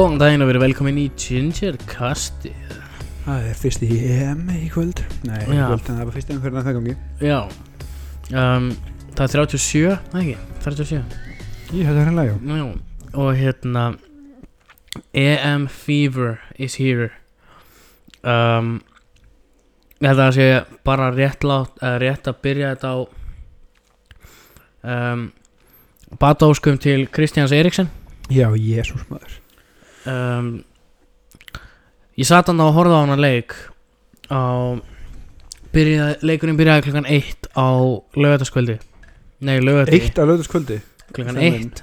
[0.00, 2.70] Góðan daginn og verið velkomin í Ginger Castið
[3.26, 5.02] Það er fyrst í EM í kvöld.
[5.28, 5.66] Nei, í Já.
[5.66, 6.94] kvöld, en það var fyrst um fyrir það gangi.
[7.20, 7.40] Já.
[8.32, 8.68] Um,
[9.18, 11.02] Það er 37, nei ekki, 37
[11.76, 12.32] Ég hætti hérna já.
[12.48, 12.64] Já,
[13.12, 13.82] og hérna
[15.24, 17.10] EM Fever is here.
[18.24, 18.72] Um,
[20.00, 20.48] að það sé
[20.88, 22.98] bara rétt, lát, uh, rétt að byrja þetta á
[24.96, 25.28] um,
[26.16, 27.92] Batóskum til Kristjáns Eriksson
[28.32, 29.36] Já, jésús maður
[30.06, 30.50] um,
[32.20, 33.54] Ég satt hann og horfði á hana leik.
[34.30, 34.40] Á
[35.74, 37.68] byrjaði, leikurinn byrjaði klukkan 1 á
[38.18, 38.76] lögataskvöldi
[39.46, 40.80] Nei, lögati Eitt á lögðaskvöldi
[41.14, 41.82] klukkan 1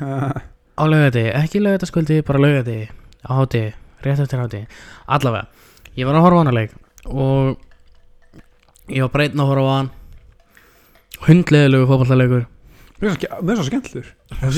[0.77, 2.77] á lögati, ekki lögataskvöldi, bara lögati
[3.25, 3.63] á háti,
[4.05, 4.61] rétt eftir háti
[5.07, 5.47] allavega,
[5.97, 6.75] ég var að horfa á hana leik
[7.07, 7.55] og
[8.91, 9.89] ég var breytn að horfa á hann.
[11.27, 12.45] Hundleðilegu fótballleikur
[12.97, 14.05] Mér skemmtlur
[14.37, 14.53] Það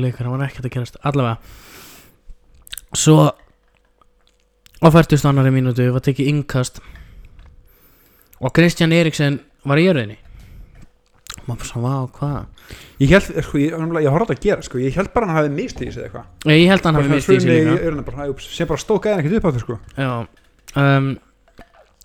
[0.00, 0.98] leikur, það var ekkert að gerast.
[1.04, 1.38] Allavega
[2.92, 3.32] Svo
[4.82, 6.82] Á 40 annari mínútu var tekið innkast
[8.42, 10.16] Og Kristján Eriksen var í jörðinni.
[11.46, 12.72] Má bara svona, vá, hvað?
[13.02, 15.52] Ég held, sko, ég, ég, ég horfði að gera sko Ég held bara hann hafi
[15.54, 16.26] mistið í sig eitthvað.
[16.50, 19.38] Ég held hann hafi Bara mist í sig bara, úps, Sem bara stóð gæðin ekkert
[19.38, 19.78] upp á þau sko.
[19.96, 20.10] Já
[20.82, 21.08] um,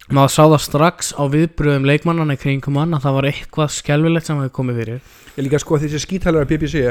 [0.08, 4.30] Maður sá það strax á viðbröðum leikmannana í kringum hann að það var eitthvað skelfilegt
[4.30, 5.02] sem hafi komið fyrir.
[5.36, 6.86] Ég líka sko þessi skítælar BBC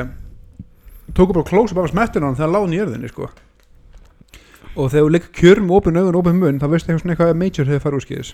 [1.17, 3.31] Tóku bara close up af smettinu hann þegar hann láði í jörðinni sko
[4.77, 7.69] Og þegar þú leik kjörum opin augun, opin mun þá veistu eitthvað svona eitthvað major
[7.71, 8.33] hefur farið úrskýðis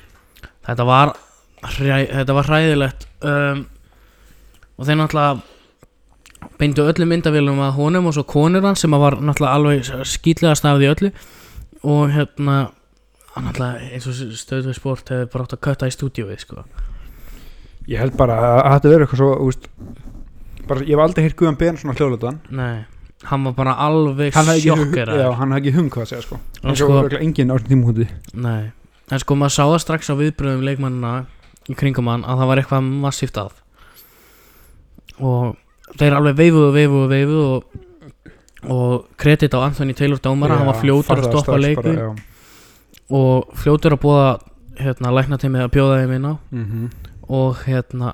[0.67, 1.13] Þetta var
[1.63, 3.65] hræ, Þetta var hræðilegt um,
[4.77, 9.19] Og þeir náttúrulega Beindu öllum myndavélum að honum Og svo konur hann sem að var
[9.23, 11.13] náttúrulega alveg Skýtlegast af því öllu.
[11.83, 12.57] Og hérna
[13.37, 16.65] hann náttúrulega eins og stöðvið sport Hefði bara átt að kötta í stúdíóið sko.
[17.91, 19.71] Ég held bara að að þetta verður eitthvað svo úst,
[20.67, 22.83] bara, Ég hef aldrei heyrt Guðan Ben svona hljóðlötan Nei
[23.25, 25.21] Hann var bara alveg ekki, sjokkeraður.
[25.23, 26.39] já, hann hafði ekki hum hvað að segja sko.
[26.63, 28.73] En eins og sko- örugglega enginn á þessum tímahundi Nei.
[29.13, 31.13] En sko maður sá það strax á viðbröðum leikmannina
[31.71, 33.53] Í kringum hann að það var eitthvað massíft að.
[35.23, 35.57] Og
[36.01, 37.63] þeir alveg veifuðu, veifuðu, veifuðu Og,
[38.73, 42.15] og kredit á Anthony Taylor dómara Hann var fljótur að stoppa leiku
[43.13, 44.25] Og fljótur að búa
[44.83, 46.35] Hérna læknateimið að bjóða þeim inn á.
[46.51, 47.09] Mm -hmm.
[47.29, 48.13] Og hérna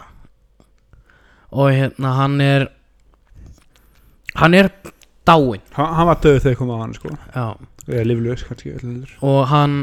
[1.50, 2.68] Og hérna hann er
[4.34, 4.70] Hann er
[5.28, 5.64] dáinn.
[5.76, 7.14] Hann, hann var döð þegar kom á hann sko.
[7.34, 7.46] Já.
[7.88, 9.80] Eða líflaus kannski öllu Og hann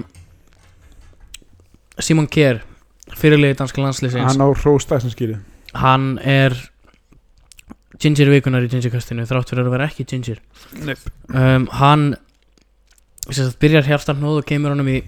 [1.97, 2.61] Simon Kjær
[3.15, 4.33] Fyrirliði danska landsliðsins.
[4.33, 5.37] Hann á hrósta sem skýri
[5.75, 6.55] hann er
[8.01, 10.41] ginger vikunar í gingerkastinu þrátt fyrir að vera ekki ginger.
[10.83, 10.95] Nei.
[11.31, 12.07] um, hann
[13.29, 15.01] sem sagt, byrjar hjartarnóð og kemur honum í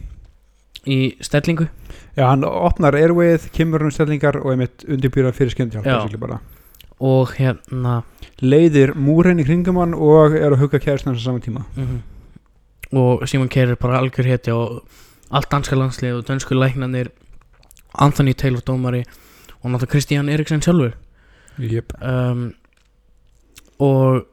[0.87, 1.67] í stellingu.
[2.15, 5.97] Já hann opnar airwayð kemur hann stellingar og einmitt undirbýra fyrir skemmtjálf Já.
[5.97, 6.39] basically bara.
[7.03, 8.01] Og hérna
[8.41, 11.65] leiðir múrin í kringum hann og er að hugga kæðisna á saman tíma.
[11.75, 12.01] Mhm.
[12.93, 14.83] og Simon Kerr er bara algjör hetja og
[15.29, 17.09] allt danska landslið og dönsku læknanir
[17.99, 19.03] Anthony Taylor dómari
[19.61, 20.93] og náttúrulega Kristján Eriksen sjálfur.
[21.59, 21.93] Yep.
[22.01, 22.53] um,
[23.79, 24.23] og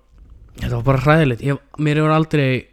[0.60, 1.42] þetta var bara hræðilegt.
[1.42, 2.66] Ég, mér hefur aldrei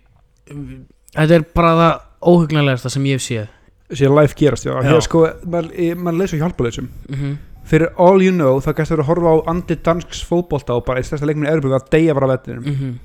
[1.15, 3.47] þetta er bara það óhugnarlegasta sem ég hef séð.
[3.91, 4.91] Sér life gerast já, Já.
[4.91, 7.37] Hér, sko, mann man leysa hjálpuleysum mm
[7.71, 11.07] fyrir all you know þá gæst að horfa á andi dansks fótbolta og bara í
[11.07, 12.95] stærsta leikminni erbjörg að deyja bara að vettinum -hmm.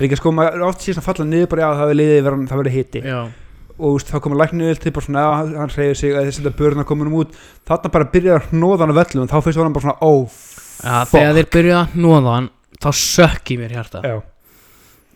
[0.00, 2.36] líka sko maður er oft síðan að falla niður bara að það er liðið yfir
[2.36, 3.00] hann það verið hiti.
[3.04, 3.20] Já,
[3.78, 6.84] og veist, þá komur læknið til bara svona að hann- reyður sig að þessi börna
[6.84, 7.30] komur um út.
[7.66, 10.28] Þarna bara byrjar að hnóða hann á vellum þá fyrst var hann bara svona oh
[10.84, 11.20] ja, fuck.
[11.20, 12.50] þegar þeir byrja að nóða hann
[12.82, 14.02] þá sökk í mér hjarta.
[14.02, 14.31] Já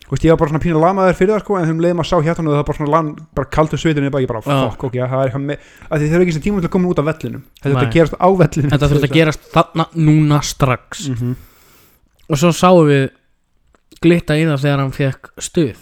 [0.07, 2.05] Þú veist, ég var bara svona pínu lamaður fyrir það sko en þeim leiðum að
[2.07, 4.69] sá hérna og það var bara svona lan, bara kaldur svitinu bara, ég bara Já.
[4.69, 5.57] fuck, ok, það er eitthvað með
[5.91, 7.89] að þau eru ekki sem tíma til að koma út af vellinum þetta þurfti Nei.
[7.89, 11.33] að gerast á vellinum þetta þurfti að gerast þarna núna strax mm -hmm.
[12.31, 13.03] og svo sáum við
[13.99, 15.75] glitta í það þegar hann fekk stuð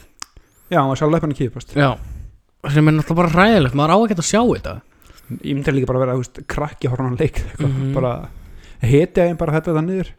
[0.73, 1.89] Já, hann var sjálf leppinu kýpast já,
[2.73, 4.75] sem er náttúrulega bara hræðilegt maður á ekki að sjá þetta
[5.41, 7.94] Ég myndi líka bara að vera, þú veist, krakki horfðan leik eitthvað, Mhm.
[7.94, 8.29] bara
[8.81, 10.09] heti að bara þetta það niður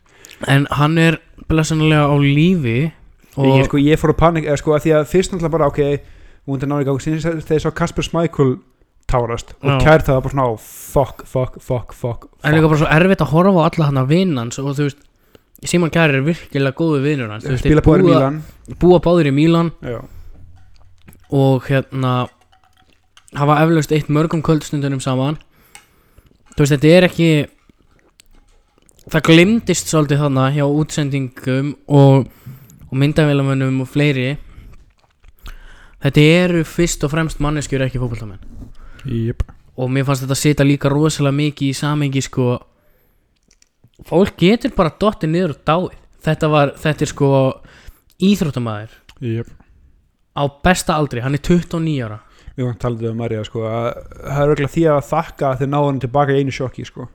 [0.47, 2.93] en hann er blessanlega á lífi
[3.37, 5.81] ég, sko, ég fór að panik, eða sko, að því að fyrst náttúrulega bara, ok,
[6.47, 8.53] hún er í gang síðan þegar ég sá Kasper Smækul
[9.07, 9.79] tárast og Já.
[9.85, 13.33] kært það bara svona, oh, fuck, fuck, fuck, fuck, en líka bara svo erfitt að
[13.35, 15.05] horfa á alla hann að vinna hans og þú veist
[15.67, 18.41] Simon Kjær er virkilega góðu vinnur hans Þú veist, búa- Mílan
[18.83, 20.01] búa báðir í Mílan Já,
[21.31, 22.29] og hérna
[23.37, 25.39] hafa eflaust eitt mörgum kvöldstundunum saman.
[26.57, 27.31] Þú veist þetta er ekki
[29.13, 32.27] það glimtist svolítið þarna hjá útsendingum og,
[32.87, 34.37] og myndavélamönnum og fleiri
[36.05, 38.43] þetta eru fyrst og fremst manneskjur ekki fótballtamenn
[39.07, 39.43] Jep.
[39.77, 42.57] og mér fannst þetta sita líka rosalega mikið í samengi sko
[44.07, 47.31] fólk getur bara dottið niður og dáið þetta var, þetta er sko
[48.27, 49.51] íþróttamæður Jep.
[50.37, 52.23] á besta aldri, hann er 29 ára
[52.57, 53.87] við varum talað um Marja sko að
[54.17, 57.07] það er örgulega því að þakka að þeir náðu hann tilbaka í einu sjokki sko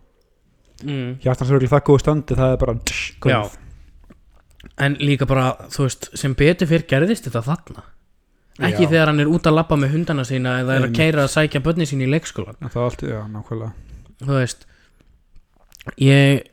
[0.85, 1.09] mm.
[1.23, 3.59] hjartans er örgulega það góðu standi það er bara tss.
[4.81, 7.83] En líka bara, þú veist, sem betur fyrir gerðist þetta þarna.
[8.62, 8.89] Ekki Já.
[8.92, 10.98] þegar hann er út að labba með hundana sína eða er að Einmitt.
[11.00, 13.72] keira að sækja börni sín í leikskólan það er allt, já, nákvæmlega.
[14.22, 14.66] Þú veist
[15.98, 16.44] ég,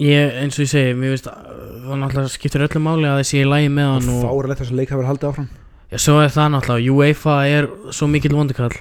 [0.00, 3.48] ég eins og ég segi mér veist, það náttúrulega skiptir öllu máli að þessi í
[3.50, 5.50] lægi með hann og, er þetta sem leik hafa verið haldið áfram.
[5.90, 8.72] Já, svo er það náttúrulega UEFA er svo mikill vondukall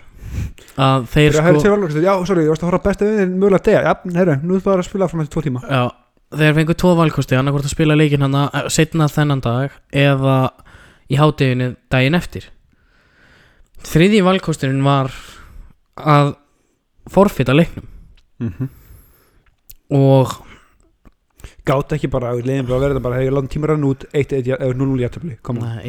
[0.75, 2.01] að þeir Þeir sko sko...
[2.05, 4.81] Já, sorry, ég varst að horfa besta við mögulega dega Já, herru, nú er það
[4.81, 5.61] að spila áfram eftir tvo tíma.
[5.65, 5.83] Já,
[6.33, 10.37] þeir fengu tvo valkosti annarkvort að spila leikin hann setna þennan dag eða
[11.11, 12.49] í hádeginu daginn eftir.
[13.85, 15.13] Þriði valkosturinn var
[15.95, 16.33] að
[17.11, 17.85] forfita leiknum.
[18.41, 18.69] Mm -hmm.
[19.95, 20.41] og
[21.65, 24.73] Gátt ekki bara, leiðin bara að þetta bara Hefur látum tíma rann út 1-1 eða
[24.77, 25.37] 0-0 jættabli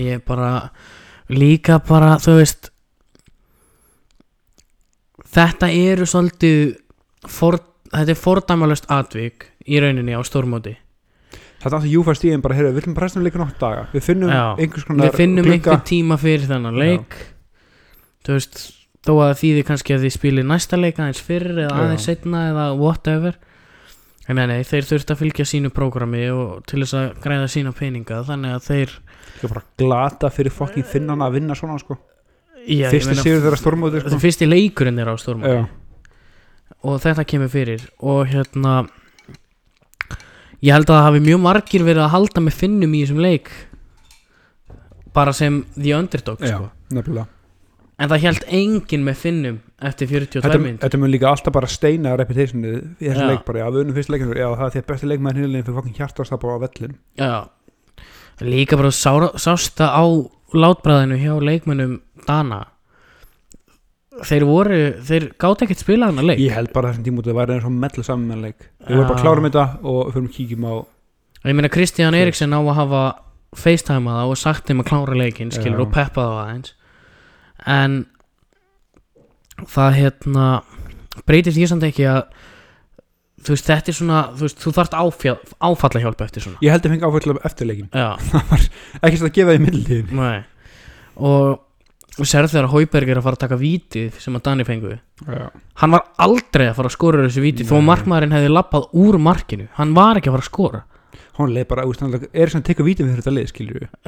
[0.00, 0.70] ég bara
[1.28, 2.70] líka bara, þú veist
[5.36, 6.76] þetta eru svolítið
[7.28, 7.58] for,
[7.96, 10.76] þetta er fordæmalust atvik í rauninni á stórmóti.
[11.56, 13.86] Þetta er alltaf júfær stíðin bara, heyrðu, við viljum bara restum leika nokkuð daga.
[13.94, 14.44] Við finnum Já.
[14.60, 15.56] einhvers konar við finnum glugga.
[15.56, 17.16] einhvern tíma fyrir þennan leik.
[18.26, 18.60] Þú veist
[19.06, 22.42] þó að það þýðir kannski að þið spilið næsta leik aðeins fyrir eða aðeins setna
[22.50, 23.38] eða whatever.
[24.26, 27.72] En nei, nei, þeir þurft að fylgja sínu prógrami og til þess að græða sína
[27.76, 28.20] peninga.
[28.26, 28.94] Þannig að þeir
[29.36, 31.98] Líka bara glata fyrir fokkin finnana að vinna svona sko.
[32.66, 34.08] Já, ég Fyrsti meina, sigur þeirra stormóti sko.
[34.08, 35.52] Þetta er fyrsti leikurinn er á stórmóti.
[35.54, 35.85] Já,
[36.86, 38.74] og þetta kemur fyrir og hérna
[40.62, 43.50] ég held að það hafi mjög margir verið að halda með finnum í þessum leik
[45.16, 46.70] bara sem the underdog já, sko.
[46.94, 47.26] nefnilega
[47.96, 51.70] en það held enginn með finnum eftir 42 Þetta, mynd þetta mun líka alltaf bara
[51.70, 53.28] steina reputationu í þessu Já.
[53.30, 55.66] leik bara, já, við unnum fyrst leikinu já, það er því að besti leikmæður hinlegin
[55.66, 57.34] fyrir fokkin hjartast það bara á vellin já.
[58.44, 60.04] líka bara sára, sásta á
[60.56, 62.60] látbræðinu hjá leikmennum Dana
[64.24, 66.40] þeir voru þeir gátt ekkert spila hana leik.
[66.40, 68.68] Ég held bara þessum tímútið að væri eins og mellu saman með leik.
[68.86, 70.74] Við vorum bara að klára með þetta og fyrir kíkjum á
[71.46, 73.02] ég meina Kristján Eriksen á að hafa
[73.56, 76.72] facetime það og sagt þeim að klára leikin skilur og peppa það aðeins.
[77.66, 77.98] En
[79.70, 80.48] það hérna
[81.28, 82.24] breytir því samt ekki að
[83.46, 86.60] þú veist þetta er svona þú veist þú þarft áfalla hjálpa eftir svona.
[86.64, 88.08] Ég held að fengi áfæll eftir leikin já,
[89.04, 90.42] Ekki sem að gefa því nei.
[91.16, 91.65] Og
[92.18, 94.98] og sérð þegar Hauberg er að fara að taka vítið sem að Dani fengu?
[95.26, 95.50] Já,
[95.82, 99.66] hann var aldrei að fara að skora þessu vítið þó markmaðurinn hefði lappað úr markinu.
[99.76, 100.82] Hann var ekki að fara að skora.
[101.36, 103.50] Hún leið bara, úst, hann er sem að teka vítum við þetta lið,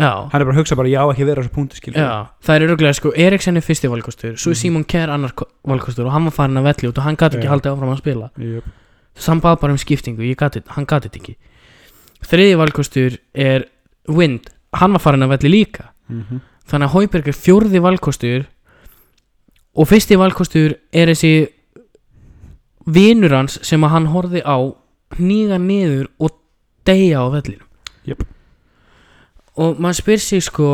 [0.00, 2.12] já, Hann er bara að hugsa bara, já, ekki vera á þessu punktu, skilur Já,
[2.40, 4.61] það er öruglega sko Eriksen er fyrsti valkostur Svo er Mhm.
[4.62, 7.37] Simon Kerr annar ko- valkostur Og hann var farin að velli út og hann gæti
[7.37, 8.31] ekki haldið áfram að spila.
[8.38, 8.64] Við Jöp.
[9.14, 11.37] Samt bað bara um skiptingu, gati, hann gati þetta ekki.
[12.25, 13.66] Þriði valkostur er
[14.08, 15.90] Wind, hann var farin að velli líka.
[16.08, 16.40] Mhm.
[16.68, 18.46] Þannig að Hauberg er fjórði valkostur
[19.78, 21.32] Og fyrsti valkostur er þessi
[22.88, 24.58] Vinur hans sem að hann horfði á
[25.18, 26.36] Hníga niður og
[26.88, 27.64] deyja á vellinu
[28.08, 28.24] Jöp.
[29.58, 30.70] Og maður spyr sig sko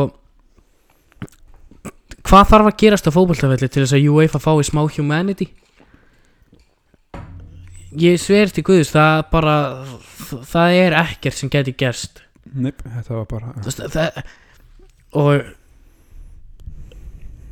[2.25, 5.51] Hvað þarf að gerast á fótboltavelli til þess að UEFA fái smá humanity?
[7.95, 9.57] Ég sver til Guðus það bara
[10.49, 12.23] það er ekkert sem geti gerst
[12.55, 14.19] Neip, þetta var bara veist, það,
[15.17, 15.45] og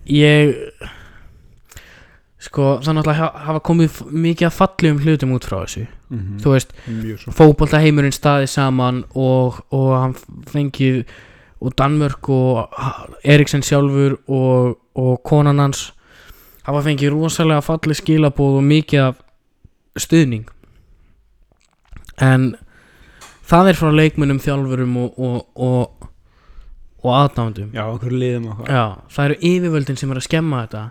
[0.06, 0.56] ég
[2.44, 5.88] sko það náttúrulega hafa- komið mikið að fallegum hlutum út frá þessu.
[6.10, 6.38] Mhm.
[6.44, 7.32] þú veist, Mjög svo.
[7.32, 10.14] fótboltaheimurinn staði saman og, og hann
[10.52, 11.06] fengið
[11.62, 12.70] og Danmörk og
[13.24, 15.94] Eriksen sjálfur og, og konan hans
[16.64, 19.16] hafa fengið rosalega falleg skilabóð og mikið af
[19.98, 20.46] stuðning.
[22.20, 22.56] En
[23.48, 25.20] það er frá leikmunum, þjálfurum og,
[25.56, 26.03] og,
[27.04, 28.84] og, aðdándum Já, einhverju liðum eitthvað Já,
[29.16, 30.84] það eru yfirvöldin sem er að skemma þetta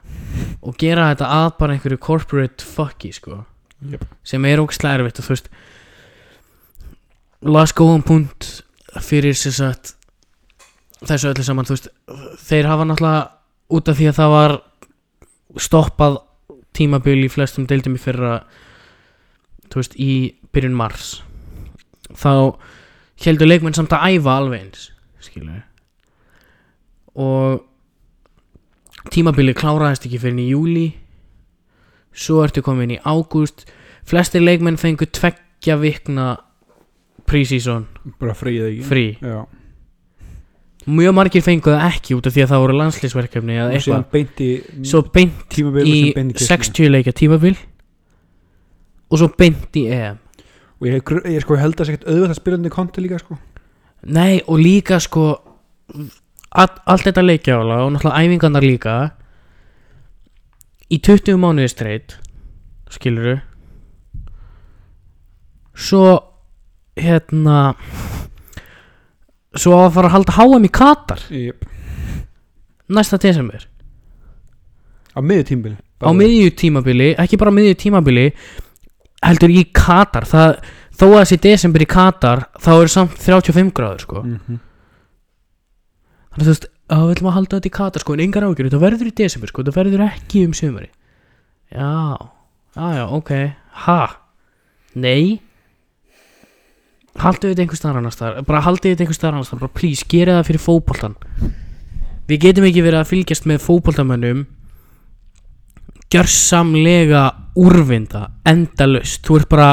[0.62, 3.44] og gera þetta að bara einhverju corporate fucki sko.
[3.82, 4.04] Jöp.
[4.22, 5.48] sem er ógstlega erfitt og þú veist
[7.42, 8.50] las góðan punkt
[9.02, 9.94] fyrir sér sagt
[11.02, 11.88] þessu öllu saman þú veist
[12.44, 13.24] þeir hafa náttúrulega
[13.72, 14.54] út af því að það var
[15.66, 16.20] stoppað
[16.76, 18.36] tímabil í flestum deildum í fyrra
[19.72, 20.12] þú veist í
[20.54, 21.10] byrjun mars
[22.12, 22.54] þá
[23.24, 24.88] heldur leikmenn samt að æfa alveg eins
[25.22, 25.62] skilur
[27.18, 27.62] og
[29.12, 30.86] tímabilið kláraðist ekki fyrir í júli
[32.12, 33.66] svo ertu komin í ágúst.
[34.08, 36.36] Flestir leikmenn fengu tveggja vikna
[37.28, 37.86] pre-season.
[38.20, 38.86] Bara fríið ekki?
[38.88, 39.06] Frí
[40.90, 44.04] mjög margir fengu það ekki út af því að það voru landslýsverkefni eða eitthvað.
[44.12, 44.48] beint í
[44.88, 46.46] svo beint í og síðan beint í keppni.
[46.48, 47.54] 60 leikja tímabil.
[49.12, 50.18] Og svo beint í EM.
[50.80, 53.38] Og ég, ég sko held að það sé ekkert auðvitað spilandi konti líka sko.
[54.02, 55.26] Nei og líka sko
[56.52, 58.96] allt þetta leikjála og náttúrulega æfingarnar líka
[60.92, 62.16] í 20 mánuði streitt
[62.92, 63.38] skiluru
[65.72, 66.04] svo
[66.98, 67.72] hérna
[69.56, 71.64] svo að fara að halda HM í Katar Jep.
[72.92, 73.64] næsta desember
[75.16, 78.26] á miður tímbili á miðju tímabili, ekki bara á miðju tímabili
[79.22, 80.58] heldur í Katar það,
[80.98, 84.22] þó að þessi desember í Katar þá eru samt 35 gráður sko.
[84.22, 84.58] mm -hmm.
[86.32, 88.46] Þannig að þú veist, að við ætlum að halda þetta í Katar sko, en engar
[88.48, 90.88] ágjur, þetta verður í desember sko, þetta verður ekki um sömuri
[91.72, 91.92] já,
[92.76, 93.32] já, já, ok.
[93.86, 93.98] Ha,
[94.94, 95.40] nei?
[97.20, 100.08] Haldið þetta einhver staðar annars staðar bara haldið þetta einhver staðar annars staðar, bara please,
[100.08, 101.16] gera það fyrir fótboltan
[102.30, 104.44] við getum ekki verið að fylgjast með fótboltamönnum
[106.12, 107.24] gjörsamlega
[107.60, 109.70] úrvinda endalaust, þú ert bara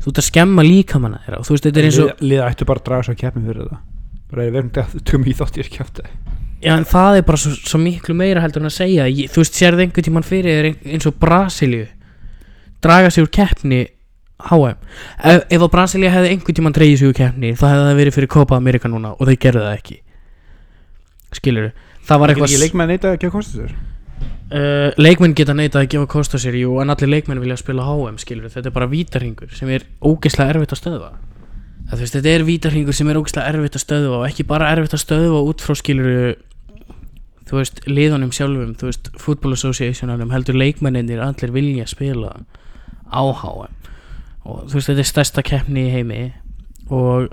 [0.00, 2.68] þú ert að skemma líkamanna þeirra og þú veist, þetta er eins og liða ættu
[2.68, 3.95] bara að draga svo keppin fyrir þetta
[4.30, 6.00] bara við erum þetta tökum í þátt ég er kjátt
[6.64, 9.04] Já, en það er bara svo, svo miklu meira heldur en að segja.
[9.12, 11.84] Ég, Þú veist, sérðu einhvern tímann fyrir eins og Brasilíu.
[12.82, 13.82] Draga sig úr keppni
[14.46, 18.00] HM Ef, ef að Brasilíu hefði einhvern tímann dreigið sig úr keppni þá hefði það
[18.00, 19.98] verið fyrir Copa America núna og þau gerðu það ekki.
[21.36, 21.70] Skilur
[22.06, 23.76] Það var eitthvað leikmenn neita að gefa kostið sér?
[24.46, 27.82] Uh, Leikmenn geta neitað að gefa kost á sér jú, En allir leikmenn vilja spila
[27.82, 31.08] HM skilur Þetta er bara vítarhingur sem er ógeðslega erfitt að stöðva
[31.86, 34.96] Það, veist, Þetta er vítarhingur sem er ógeðslega erfitt að stöðva og ekki bara erfitt
[34.96, 36.36] að stöðva út frá skilur
[37.46, 42.32] þú veist, liðunum sjálfum þú veist, Football Associationunum heldur leikmenninir allir vilja spila
[43.06, 43.76] á HM
[44.46, 46.22] og þú veist, þetta er stærsta keppni í heimi
[46.90, 47.30] og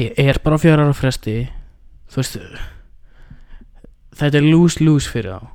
[0.00, 1.48] er bara fjörar á fresti.
[2.10, 2.38] Þú veist
[4.18, 5.48] þetta er lose-lose fyrir þá.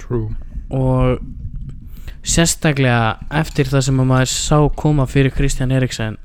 [0.00, 0.34] True.
[0.70, 1.20] Og
[2.26, 6.18] sérstaklega eftir það sem að maður sá koma fyrir Kristján Eriksen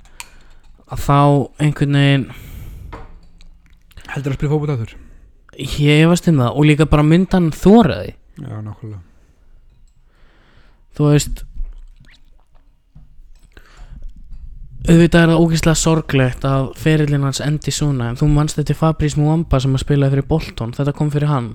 [0.91, 1.20] að þá
[1.62, 2.25] einhvern veginn
[4.12, 4.98] heldur að spila fótboll aftur
[5.62, 9.01] ég efast um það og líka bara myndan þóraði já, nákvæmlega.
[10.98, 11.43] Þú veist
[14.81, 19.20] auðvitað er það ógeðslega sorglegt að ferillin hans endi svona en þú manst þetta Fabrice
[19.20, 21.51] Muamba sem að spilaði fyrir Bolton þetta kom fyrir hann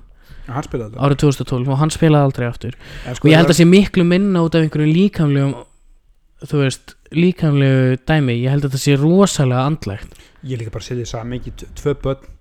[0.46, 2.76] Árið 2012 og hann spilaði aldrei aftur.
[3.06, 5.56] En og ég held að sé miklu minna út af einhverju líkamlegum
[6.44, 8.38] þú veist, líkamlegu dæmi.
[8.42, 10.16] Ég held að þetta sé rosalega andlegt.
[10.46, 12.32] Ég líka bara að setja saman ekki tvö börn.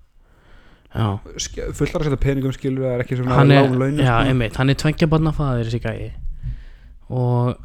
[0.96, 4.30] Fullar að setja peningum skilur það er ekki svona lág laun já, sko.
[4.30, 6.12] einmitt, hann er tveggja barna faðir þessi gæi.
[7.12, 7.56] Og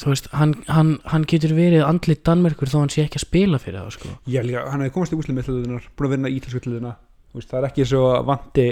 [0.00, 3.60] þú veist, hann, hann, hann getur verið andlit Danmerkur þó hann sé ekki að spila
[3.60, 4.12] fyrir það sko.
[4.24, 6.94] Já, líka, hann hefði komast í úsliðmiðluðunar búin að vinna
[7.32, 8.66] ítalsvöldluðuna það er ekki svo að vanti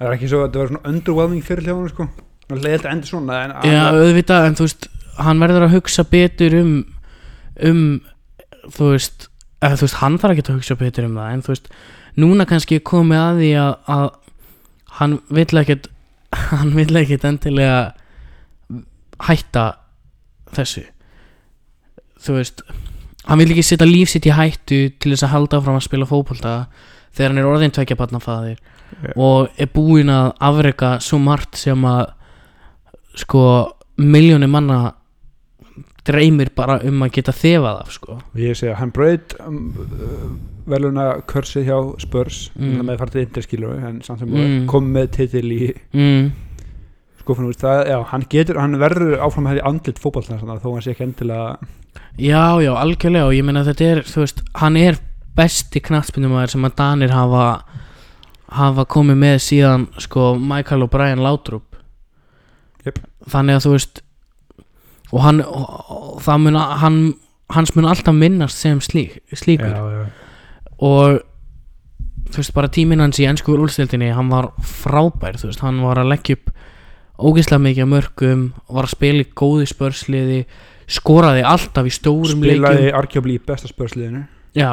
[0.00, 2.06] það er ekki svo að þetta verður svona underwhelming fyrir hljóðan sko.
[2.48, 4.88] það leiðilegt að enda svona en já, auðvitað, en þú veist
[5.20, 6.72] hann verður að hugsa betur um
[7.60, 8.00] um,
[8.68, 9.28] þú veist
[9.60, 11.72] eða þú veist, hann þarf ekki að hugsa betur um það en þú veist,
[12.20, 14.06] núna kannski komið að því að, að
[15.00, 15.90] hann vill ekkert
[16.60, 17.80] hann vill ekkert endilega
[19.20, 19.66] hætta
[20.56, 20.86] þessu
[22.20, 22.64] þú veist
[23.28, 26.08] hann vil ekki setja líf sitt í hættu til þess að halda áfram að spila
[26.08, 26.54] fótbolta
[27.16, 28.58] þegar hann er orðin tvekja barnafaðir
[29.00, 29.12] Já.
[29.16, 32.08] og er búinn að afreka svo margt sem að
[33.20, 33.42] sko
[34.00, 34.92] miljónir manna
[36.06, 40.28] dreymir bara um að geta þefað af sko ég segi að hann braut um, uh,
[40.70, 42.70] veluna körsið hjá Spurs Mm.
[42.78, 42.86] mm.
[42.88, 44.66] með farið til interskilur en samt sem Mm.
[44.70, 46.30] kom með titil í mm,
[47.20, 50.94] skofun úr það, já, hann getur, hann verður áfram hefði andlit fótballtans þó hann sé
[50.94, 51.58] ekki endilega
[52.18, 54.98] já já algjörlega og ég meina þetta er þú veist hann er
[55.40, 57.46] besti knattspindumæður sem að Danir hafa
[58.50, 61.66] hafa komið með síðan sko Michael og Brian Laudrup.
[62.80, 62.96] Jep.
[63.28, 63.98] þannig að þú veist
[65.10, 67.00] og hann og, mun hann
[67.52, 69.74] hans mun alltaf minnast sem slík, slíkur.
[69.74, 70.06] Já,
[70.80, 71.20] og
[72.30, 76.00] þú veist bara tíminn hans í ennsku úrstildinni hann var frábær þú veist hann var
[76.00, 76.54] að leggja upp
[77.20, 80.40] ógeðslega mikið mörgum var að spila í góði spörsliði
[80.90, 82.98] skoraði alltaf í stórum spilaði leikjum.
[83.02, 84.24] arkjöfli í besta spörsliðinu.
[84.56, 84.72] Já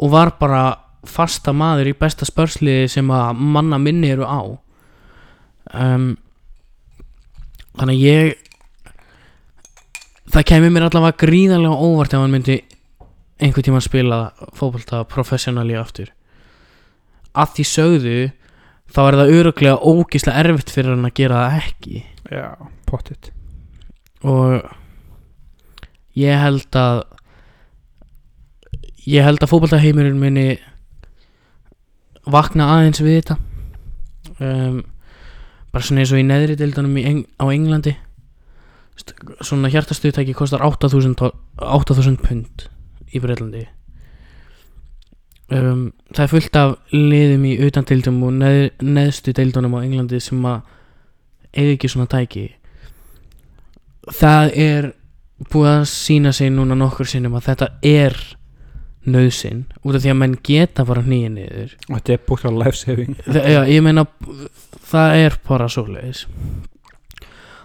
[0.00, 0.64] og var bara
[1.08, 4.40] fasta maður í besta spörsliði sem að manna minni eru á.
[5.74, 6.14] Um,
[7.76, 8.44] þannig að ég
[10.34, 12.58] það kemur mér allavega gríðarlega óvart ef hann myndi
[13.42, 14.18] einhvern tíma spila
[14.56, 16.10] fótbolta professionally aftur.
[17.34, 18.18] Að því sögðu
[18.94, 22.04] þá er það öruglega ógislega erfitt fyrir hann að gera það ekki.
[22.30, 22.48] Já,
[22.88, 23.30] pottit.
[24.24, 24.62] Og
[26.18, 27.02] ég held að
[29.10, 30.46] ég held að fótboltaheimurinn muni
[32.30, 33.36] vakna aðeins við þetta.
[34.40, 34.80] Um,
[35.74, 37.94] bara svona eins og í neðri deildunum í Eng á Englandi.
[39.44, 42.68] Svona hjartastuðtæki kostar 8000 to- 8000 pund
[43.14, 43.66] í Breitlandi
[45.52, 50.44] um, það er fullt af liðum í utandildum og neð, neðstu deildunum á Englandi sem
[50.48, 50.62] að
[51.54, 52.46] eiga ekki svona tæki.
[54.10, 54.88] Það er
[55.52, 58.16] búið að sína sig núna nokkur sinnum að þetta er
[59.04, 61.74] nöðsinn út af því að menn geta bara hnýja niður.
[61.88, 64.06] Og þetta er búið að life saving Þa, já, ég meina
[64.90, 66.24] það er bara svoleiðis.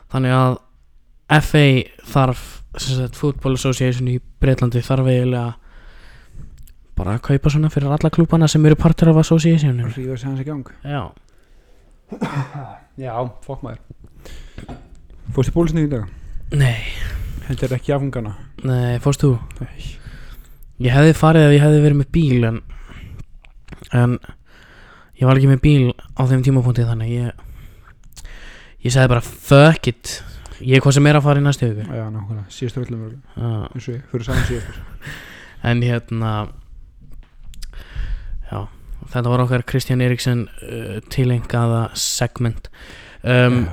[0.09, 0.57] Þannig að
[1.45, 1.65] FA
[2.09, 2.45] þarf
[2.79, 5.55] sem sagt, Football Association í Breitlandi þarf eiginlega
[6.99, 10.41] bara að kaupa svona fyrir alla klúbana sem eru partur af associationum rífa sig hans
[10.43, 10.67] í gang.
[10.83, 11.09] Já,
[13.05, 13.13] já,
[13.45, 13.79] fokk maður.
[15.35, 16.09] Fórst í bólusning í dag?
[16.57, 16.81] Nei,
[17.47, 19.35] þetta er ekki afgangana nei, fórst þú?
[19.61, 19.98] Nei.
[20.79, 22.59] Ég hefði farið ef ég hefði verið með bíl en
[23.95, 24.17] en
[25.19, 27.45] ég var ekki með bíl á þeim tímapunkti þannig að ég
[28.85, 30.19] ég sagði bara fuck it.
[30.59, 31.85] Ég er hvað sem er að fara í næstu viku.
[31.95, 33.19] Já, nákvæmlega, síðustu örugglega.
[33.35, 33.51] Já.
[33.71, 34.81] eins og ég, fyrir saman síðustur
[35.69, 36.33] En hérna
[38.49, 38.59] Já
[39.09, 42.67] Þetta var okkar Kristján Eriksson uh, tilengaða segment.
[43.23, 43.63] Um,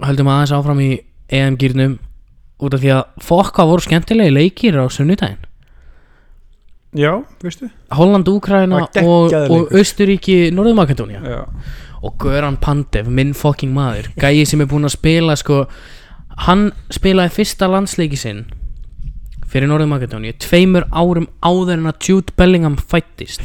[0.00, 0.92] Höldum aðeins áfram í
[1.28, 1.98] EM-gýrnum
[2.62, 5.42] út af því að fokka voru skemmtilegi leikir á sunnudaginn
[6.96, 7.70] já, veistu?
[7.92, 11.42] Holland, Það var og, og Austuríki, Norðumakedónia já,
[12.02, 15.66] og Göran Pandev, minn fucking maður gæi sem er búinn að spila sko
[16.46, 18.44] hann spilaði fyrsta landsleiki sinn
[19.52, 23.42] fyrir Norður Makedóni tveimur árum áður en að Jude Bellingham fættist.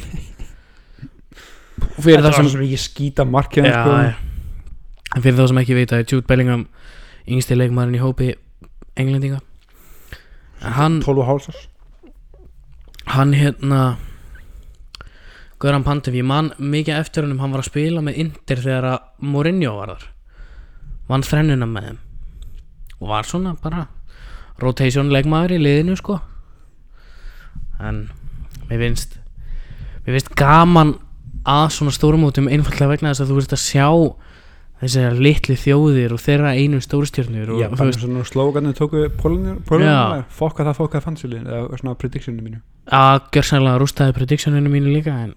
[1.98, 3.98] Fyrir það var sem svo mikið skýta markið já, sko.
[4.06, 4.14] já.
[5.16, 6.68] En fyrir það sem ekki vita er Jude Bellingham
[7.28, 8.30] yngsti leikmaðurinn í hópi
[8.98, 9.42] englendinga.
[10.64, 11.66] En hann 12 og hálsars
[13.14, 13.82] hann hérna
[15.58, 19.06] Göran Pandev, ég man mikið eftir hennum hann var að spila með Inter þegar að
[19.26, 20.04] Mourinho var þar.
[21.08, 21.98] Vann þrennuna með þeim.
[22.98, 23.88] Og var svona bara
[24.62, 26.20] rotation leikmaður í liðinu sko.
[27.82, 28.06] En
[28.70, 29.18] mér finnst
[30.06, 30.96] mér finnst gaman
[31.48, 33.88] að svona stórumótum einfallega vegna þess að þú veist að sjá
[34.82, 39.12] þessar litli þjóðir og þeirra einu stórstjörnur og já, bara veist svona slóganir tóku Já.
[39.18, 42.62] pólunir fokka það fokka fansilin eða svona predictioninu mínu.
[42.94, 45.34] Að gjörsanlega rústaði predictioninu mínu líka en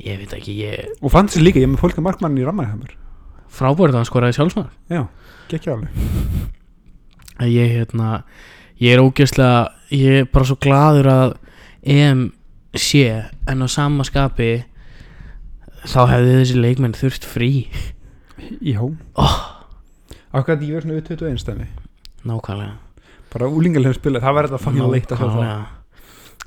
[0.00, 2.96] ég veit ekki, ég og fansil líka, ég með fólka markmann í rammaði
[3.50, 5.04] frábærið að hann skoraði sjálfsmaður já,
[5.50, 5.90] gekkja alveg.
[7.50, 8.10] Ég hérna
[8.80, 11.32] ég er ógeðslega, ég er bara svo gladur að
[11.82, 12.28] EM
[12.76, 13.06] sé
[13.48, 14.62] en á sama skapi
[15.88, 17.50] þá hefði þessi leikmenn þurft frí
[18.60, 19.36] já oh,
[20.34, 21.68] ákveð ég verð svona við 21 stæmi
[22.28, 22.72] nákvæmlega.
[23.30, 25.68] Bara úlingarlega spila, það verður þetta fucking leitt að sjá það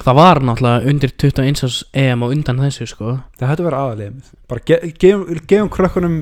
[0.03, 3.17] það var náttúrulega undir 21 árs EM og undan þessu sko.
[3.39, 6.19] Það hættu að vera aðalegið bara ge gefum, gefum krökkunum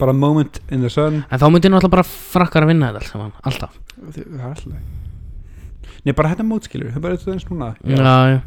[0.00, 1.22] bara moment in the sun.
[1.30, 3.80] En þá myndi náttúrulega bara frakkar að vinna þetta allt saman, alltaf.
[4.00, 4.92] Það er alltaf
[6.04, 7.72] nei, bara þetta mótskilur, það er bara þetta eins núna.
[7.80, 8.40] Já, já.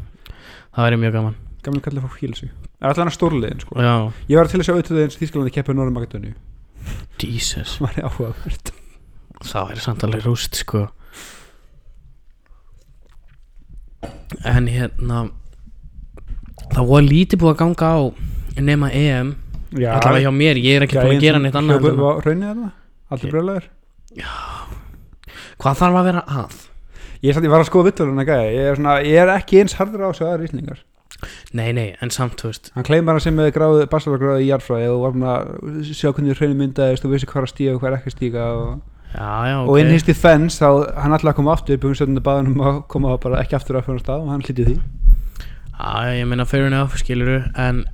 [0.74, 2.52] það væri mjög gaman gamlega kallið að fá híla sig.
[2.78, 3.78] Það er alltaf hann stórliðin sko.
[3.82, 3.94] Já,
[4.30, 6.36] ég var til að sjá auðvitað eins Þísklandi keppið Norður Makedóníu.
[7.22, 7.74] Jesus.
[7.78, 8.72] Það var áhugavert.
[9.38, 10.84] Það væri samt alveg rúst sko.
[14.46, 15.24] En hérna
[16.74, 17.98] það var lítið búið að ganga á
[18.58, 19.34] nema EM.
[19.78, 22.22] Já, allavega hjá mér, ég er ekki búin að gera neitt annað en það.
[22.24, 22.70] raunnið þarna,
[23.12, 23.66] allir brjóðlegar
[25.58, 26.56] hvað þarf að vera að?
[27.22, 28.50] ég, satt, ég var að skoða vitturinn að gæja.
[28.54, 30.82] Ég er, svona, ég er ekki eins harður á þessu aðra íslingar
[31.52, 32.70] nei, nei, en samt, þú veist.
[32.76, 36.38] Hann kleimar hann sem með gráðu, bastalagráðu í jarðfræði og var hann að sjá hvernig
[36.38, 38.68] hraunum myndaðist og vissi hvað er að stíga og hvað er ekki að stíga og,
[39.12, 40.68] já, já, ok og inn hins defense þá
[41.02, 44.04] hann alltaf að koma aftur byggjum stjórnum baðunum að koma bara ekki aftur að fyrir
[44.04, 44.78] stað og hann hlítið því.
[45.78, 47.84] Já, ég meina fair enough, skiluru en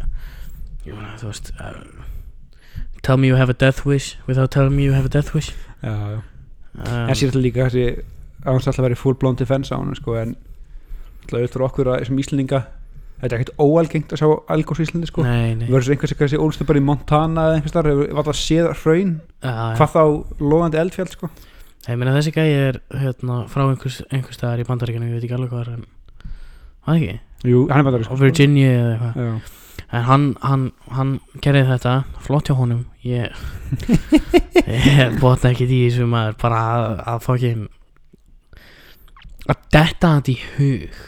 [0.84, 1.80] ég meina, þú veist uh,
[3.00, 5.54] tell me you have a death wish without telling me you have a death wish.
[5.80, 6.20] Já, já.
[6.76, 7.88] um, en sér alltaf líka þessi
[8.44, 10.36] að hann alltaf verið full blown defense á hann sko, en
[11.32, 12.64] alltaf
[13.24, 15.24] að sem þetta er ekkert óalgengt að sjá algós íslendi sko.
[15.24, 15.66] Nei, nei.
[15.70, 19.14] Verður einhvers eitthvað sem ólstu bara í Montana eða einhvers þar hefur alltaf séð hraun.
[19.40, 20.02] Hvað þá
[20.44, 21.30] lofandi eldfjall sko?
[21.88, 25.36] Ég meina þessi gæi er hérna, frá einhvers, einhvers staðar í bandaríkinu, ég veit ekki
[25.36, 25.72] alveg hvað er
[26.84, 27.18] Hvað ekki?
[27.48, 29.52] Jú, hann er Á Virginia eða eitthvað.
[29.94, 30.62] En hann, hann,
[30.96, 31.10] hann
[31.44, 31.92] gerði þetta,
[32.24, 32.86] flott hjá honum.
[33.04, 33.36] Ég,
[34.64, 37.66] ég botna ekki í þessu maður Bara að, að fokkin
[39.44, 41.02] Að detta þetta í hug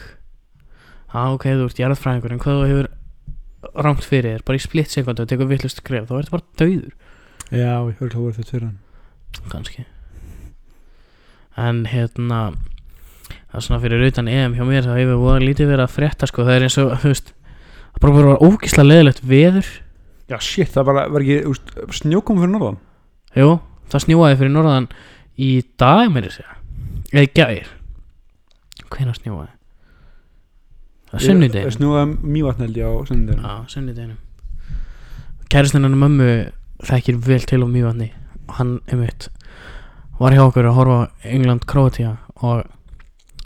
[1.17, 2.89] Já, ok, þú ert jarðfræðingur En hvað þú hefur
[3.87, 6.93] rámt fyrir þér Bara í splitt sekundu og tekur vittlust skref Þá ertu bara dauður.
[7.47, 8.83] Já, ég höfði voru þetta fyrir hann
[9.51, 9.85] kannski.
[11.57, 12.41] En hérna
[13.47, 16.29] það er svona fyrir utan EM hjá mér það hefur voða lítið verið að frétta
[16.29, 16.45] sko.
[16.45, 19.71] Það er eins og þú veist það bara bara var ógislega leðilegt veður.
[20.27, 22.79] Já, shit, það bara var ekki úst, snjókom fyrir norðan.
[23.37, 23.51] Jú,
[23.91, 24.89] það snjóaði fyrir norðan
[25.39, 26.57] í dag meiri segja.
[27.13, 27.71] Eða í gær.
[28.91, 29.53] Hvenær snjóaði?
[29.53, 29.56] Það er
[31.15, 34.17] sunnudegin Snúða mývatneldi á sunnudegin Já, sunnudeginum.
[35.47, 36.31] Kæristinn hennar mömmu
[36.87, 38.09] þekkir vel til á mývatni.
[38.47, 39.29] Og hann, einmitt
[40.19, 40.97] var hjá okkur að horfa
[41.29, 42.65] England-Kroatia og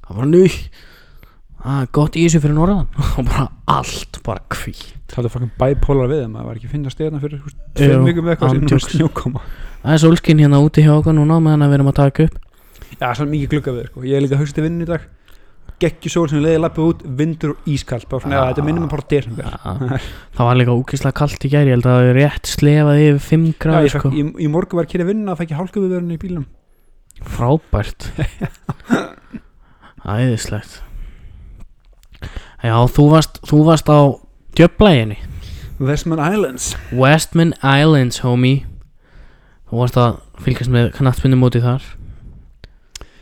[0.07, 2.87] hann var nú það er gott í þessu fyrir norðan.
[3.19, 4.73] Og bara allt, bara hví
[5.11, 7.41] Það er fucking bipolar við Það var ekki að finna stegna fyrir
[7.75, 9.41] Tveim vikum með eitthvað sem snjókoma.
[9.81, 12.37] Það er sólskinn hérna úti hjá okkur núna meðan að við erum að taka upp.
[12.95, 14.05] Já, það er mikið glugga við sko.
[14.07, 15.05] Ég er líka að hugsa til vinnu í dag
[15.81, 19.47] Gekki sól sem leiði lappið út Vindur og ískall Bara svona, þetta minnum bara desember.
[20.37, 23.21] Það var líka úkislega kalt í gæri Ég held að það er rétt slefað yfir
[23.27, 24.11] 5 Já, gráður ég fekk, sko.
[24.13, 26.45] í, í morgun var að kýra vinna Það fekk ég hálku við í bílum
[27.21, 28.07] Frábært.
[30.01, 30.79] Æðislegt.
[32.61, 33.99] Já, þú varst, þú varst á
[34.57, 35.19] djöflæginni
[35.81, 36.75] Westman Islands.
[36.93, 38.65] Westman Islands, homie.
[39.69, 41.85] Þú varst að fylgjast með knattbundu móti þar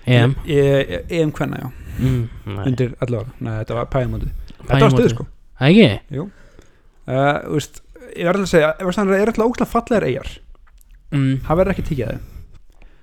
[0.09, 0.35] EM.
[0.47, 5.25] EM hvenna, já mm, Undir 11 ára Nei, þetta var pæðamóti Þetta var stuð sko.
[5.59, 5.87] Það ekki?
[7.09, 7.81] uh, veist,
[8.15, 10.35] Ég verður að segja Vestman er alltaf óslega fallegar eigjar
[11.09, 11.39] Mm.
[11.41, 12.25] Það verður ekki þeim.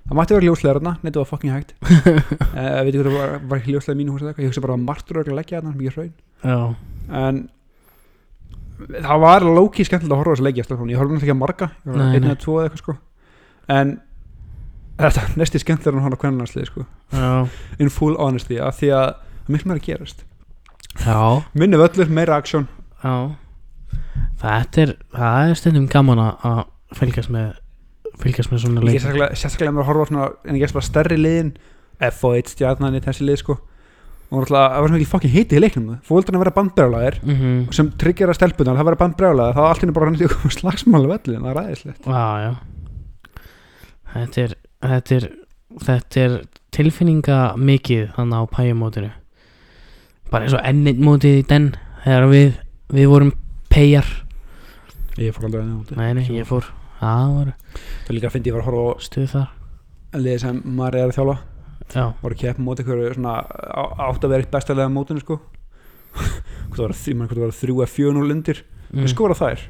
[0.07, 1.73] Það mætti vera ljóslegar þarna Nei, þetta var fucking hægt.
[2.57, 3.17] Uh, Veitir hvað það
[3.51, 5.59] var, ekki ljóslega í mínu húsi eða eitthvað Ég hugsa bara að martur að leggja
[5.59, 6.13] þarna Mikið hraun.
[6.47, 6.57] Já,
[7.19, 7.41] En
[9.03, 11.67] Það var lóki skemmtilegt að horfa á þessu leikja Ég horfði náttúrulega ekki að marga
[12.31, 12.95] eða tvo eða eitthvað sko.
[13.75, 13.93] En
[14.97, 16.85] Þetta er næsti skemmtilega en hann á kvennlandsliði sko?
[17.79, 20.23] In full honesty af Því að er miklu meira að gerast.
[21.05, 22.67] Já, Minni völlur, meira aksjón
[24.41, 26.63] Þetta er, það er stundum gaman að- að
[26.97, 27.55] fylgjast með
[28.17, 31.53] fylgjast með svona leik sérstaklega með að horfa svona En ég gerst bara stærri liðin
[32.01, 33.57] F1 stjarnan í þessi lið sko.
[34.27, 35.99] Og náttúrulega, það var svona ekki fucking hiti í leiknum.
[36.03, 37.73] Fóldarna vera bandbrjálæðir mm -hmm.
[37.73, 40.27] sem tryggjar að stelpunar, það verður bandbrjálæðir þá allt henni bara hann til
[40.59, 42.03] slagsmála vellin það er ræðislegt.
[42.05, 42.53] Já, já.
[44.13, 45.27] Þetta er, þetta er
[45.83, 46.37] þetta er
[46.75, 49.11] tilfinninga mikið þannig á pæjumótinu
[50.31, 51.67] bara eins og enninn mótið í den
[52.03, 52.55] þegar við,
[52.93, 53.35] við vorum
[53.71, 54.07] peyjar
[55.17, 56.67] Ég fór aldrei nefna Nei, nei, ég fór.
[56.99, 59.47] Það er líka að fyndi ég var að horfa á stuð þar.
[60.17, 61.35] liðið sem maður er að þjálfa.
[61.87, 65.39] Já, voru að keppa móti ykkur svona á- átt að vera eitt bestalega mótinu sko.
[66.69, 69.01] Hvort það var þrjú að fjönu lundir mm.
[69.01, 69.65] við skora þær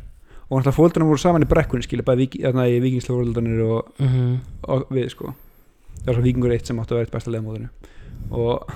[0.50, 4.36] og náttúrulega fólkdana voru saman í brekkunni skilja bæði í vikingslega og, mm -hmm.
[4.64, 5.34] og við sko.
[6.00, 7.70] Það var svo vikingur eitt sem átti að vera eitt bestalega mótinu.
[8.32, 8.68] Og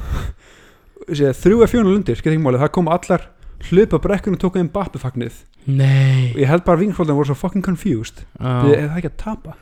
[1.43, 3.29] þrjú að fjönu lundir, skil ekki máli, það kom allar
[3.69, 6.31] hlupa brekkunni og tók einn bappifagnið Nei.
[6.34, 8.23] Og ég held bara að vikingsfólkdana voru svo fucking confused.
[8.39, 9.53] Við Já, hefði ekki að tapa?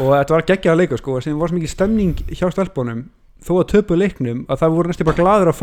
[0.00, 3.04] Og þetta var geggjað að leika sko sem var svo mikið stemning hjá stelpunum
[3.44, 5.58] þó að töpu leiknum að það voru næstu bara gladur að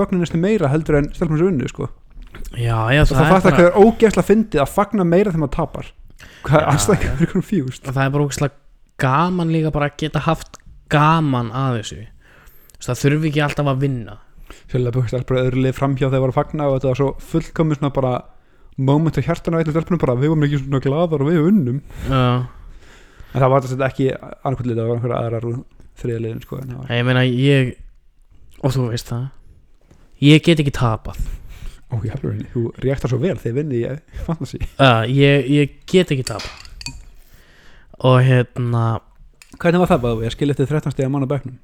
[2.56, 5.92] já, já og það það hvað er ógeðslega fyndið að fagna meira þegar maður tapar.
[6.46, 7.16] Hvað er Já, aðstækja já.
[7.20, 8.58] fyrir confused það er bara ógæslega
[9.02, 10.60] gaman líka bara að geta haft
[10.92, 12.02] gaman að þessu.
[12.78, 14.18] Þess, það þurfi ekki alltaf að vinna.
[14.72, 17.80] Sérlega búið stelpur öðru lið framhjá þegar voru að fagna og þetta var svo fullkomið
[17.80, 18.14] svona bara
[18.82, 21.82] moment á hjartanu á eitthvað stelpunum bara við vorum ekki svona gladar og við unnum.
[22.08, 22.24] Já,
[23.32, 25.48] en það var þetta ekki annarkvæmt lið það var einhverja aðrar
[26.02, 27.72] þriða liðin sko það var ég meina ég
[28.62, 29.30] og þú veist það.
[30.22, 31.22] Ég get ekki tapað
[31.92, 34.62] ó ég hefur henni þú reaktar svo vel þegar vinni ég fantasy.
[34.78, 36.52] Uh, ég, ég get ekki tapað.
[38.08, 38.86] Og hérna
[39.60, 41.60] hvernig var það báðu ég skil eftir 13 stegar mann á bekknum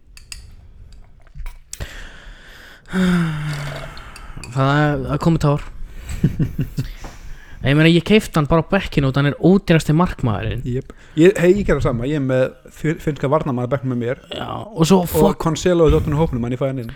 [4.54, 5.66] það er að komið tár.
[7.68, 10.62] Ég meina ég keift hann bara á bekkinu og hann er ódýrasti markmaðurinn.
[10.70, 10.94] Yep.
[11.20, 12.44] Ég, hei, ég gerði það sama, ég er með
[13.04, 14.22] finnska varnamaður bekknum með mér.
[14.32, 16.94] Já, og svo og Concelo og Dottunum hópnum hann í fæðan inn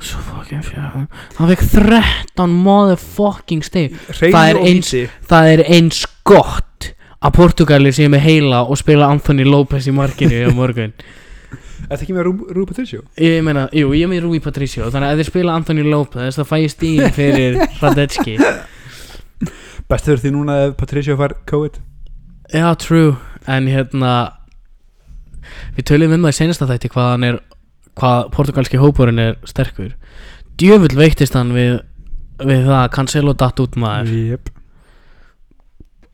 [0.00, 0.94] svo fucking fjár
[1.36, 3.94] hann fekk 13 motherfucking stig.
[4.08, 5.08] Það er Hreinu og eins- víti.
[5.28, 10.46] það er eins gott að Portugalir séu með heila og spila Anthony Lopez í markinu
[10.48, 10.92] á morgun.
[11.90, 13.02] Þetta ekki með Rú, Rú Patricio?
[13.18, 14.88] Ég meina, jú, ég er með Rui Patricio.
[14.92, 18.36] Þannig að ef þeir spila Anthony Lopez þá fæ ég stíðin fyrir Radetski
[19.90, 21.78] Bestur því núna ef Patricio fær COVID?
[22.54, 23.16] Já, true,
[23.48, 24.12] en hérna
[25.76, 27.38] við tölum um það í senasta þætti hvað hann er
[28.00, 29.92] hvað portugalski hópurinn er sterkur.
[30.60, 31.78] Djöfull veiktist hann við
[32.40, 34.14] við það að Cancelo datt út maður.
[34.32, 34.50] Yep.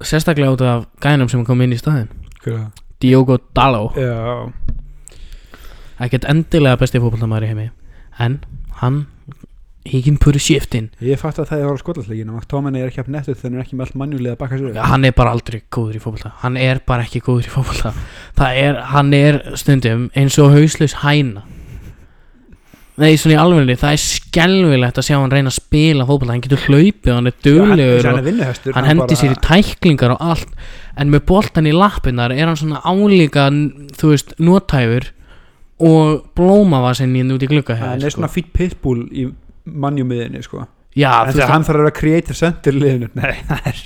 [0.05, 2.11] sérstaklega út af gænum sem kom inn í er
[2.45, 2.67] það?
[3.01, 4.49] Diogo Daló Já,
[6.05, 7.01] ekkert endilega besti
[7.47, 7.71] í heimi
[8.21, 8.41] en
[8.83, 9.07] hann
[9.87, 10.89] he can put a shift in.
[11.01, 13.59] Ég fatt að það er á skotlasleikinu og Tóminni er ekki af nettu þegar hann
[13.59, 16.33] er ekki með allt mannjulega að baka sér hann er bara aldrei góður í fótbolta.
[16.43, 17.53] Hann er bara ekki góður í
[18.65, 21.47] er, hann er stundum eins og hauslaus hæna
[23.03, 26.33] nei, svona í alvegni það er skelvilegt að sjá hann reyna að spila fótbolta.
[26.35, 27.59] Hann getur hlaupið, hann er Já,
[28.07, 30.57] hann, hann hann hendi sér í tæklingar og allt.
[30.97, 33.51] En með boltan í lappinnar er hann svona álíka
[34.01, 35.11] þú veist, notæfur
[35.83, 39.27] og blómavasinn út í glugga hann er svona fýtt pitbull í
[39.67, 40.65] mannjumiðinni sko.
[40.65, 43.83] en þú þegar hann þarf að vera creative center liðinu nei, það er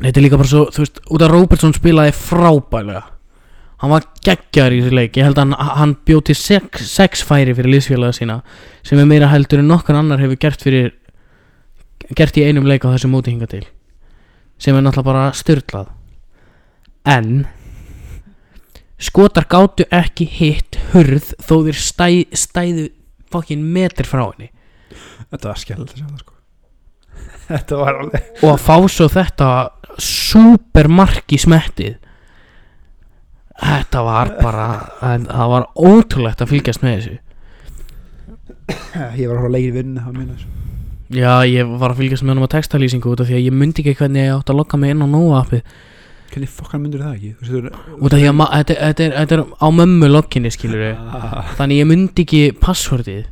[0.00, 3.04] þetta er líka bara svo þú veist, út af Robertson spilaði frábælega
[3.82, 7.24] hann var geggjar í þessu leik ég held að hann, hann bjóð til sex, sex
[7.26, 8.40] færi fyrir liðsfélaga sína
[8.86, 10.94] sem er meira heldur en nokkur annar hefur gert fyrir
[12.16, 13.66] gert í einum leik á þessu móti hinga til
[14.58, 15.92] sem er náttúrulega bara styrlað
[17.06, 17.44] en
[18.98, 22.88] skotar gátu ekki hitt hurð þó þeir stæ, stæðu
[23.32, 24.50] fokkin metr frá henni.
[25.32, 26.34] Þetta var skell sko.
[27.50, 29.50] Þetta var alveg og að fá svo þetta
[30.02, 31.94] supermark í smettið
[33.62, 34.66] þetta var bara
[35.00, 37.18] það var ótrúlegt að fylgjast með þessu.
[39.16, 40.36] Ég var að að leikir vinnu
[41.14, 43.82] já ég var að fylgjast með hann á textalýsingu út af því að ég myndi
[43.82, 45.62] ekki hvernig ég átt að lokka mig inn á Nova appið
[46.32, 47.30] hvernig fokkan myndur það ekki?
[47.38, 51.52] Veist, út af því að þetta, þetta, er, þetta er á mömmu lokkinni skilur ah,
[51.60, 53.24] þannig ég myndi ekki passvörðið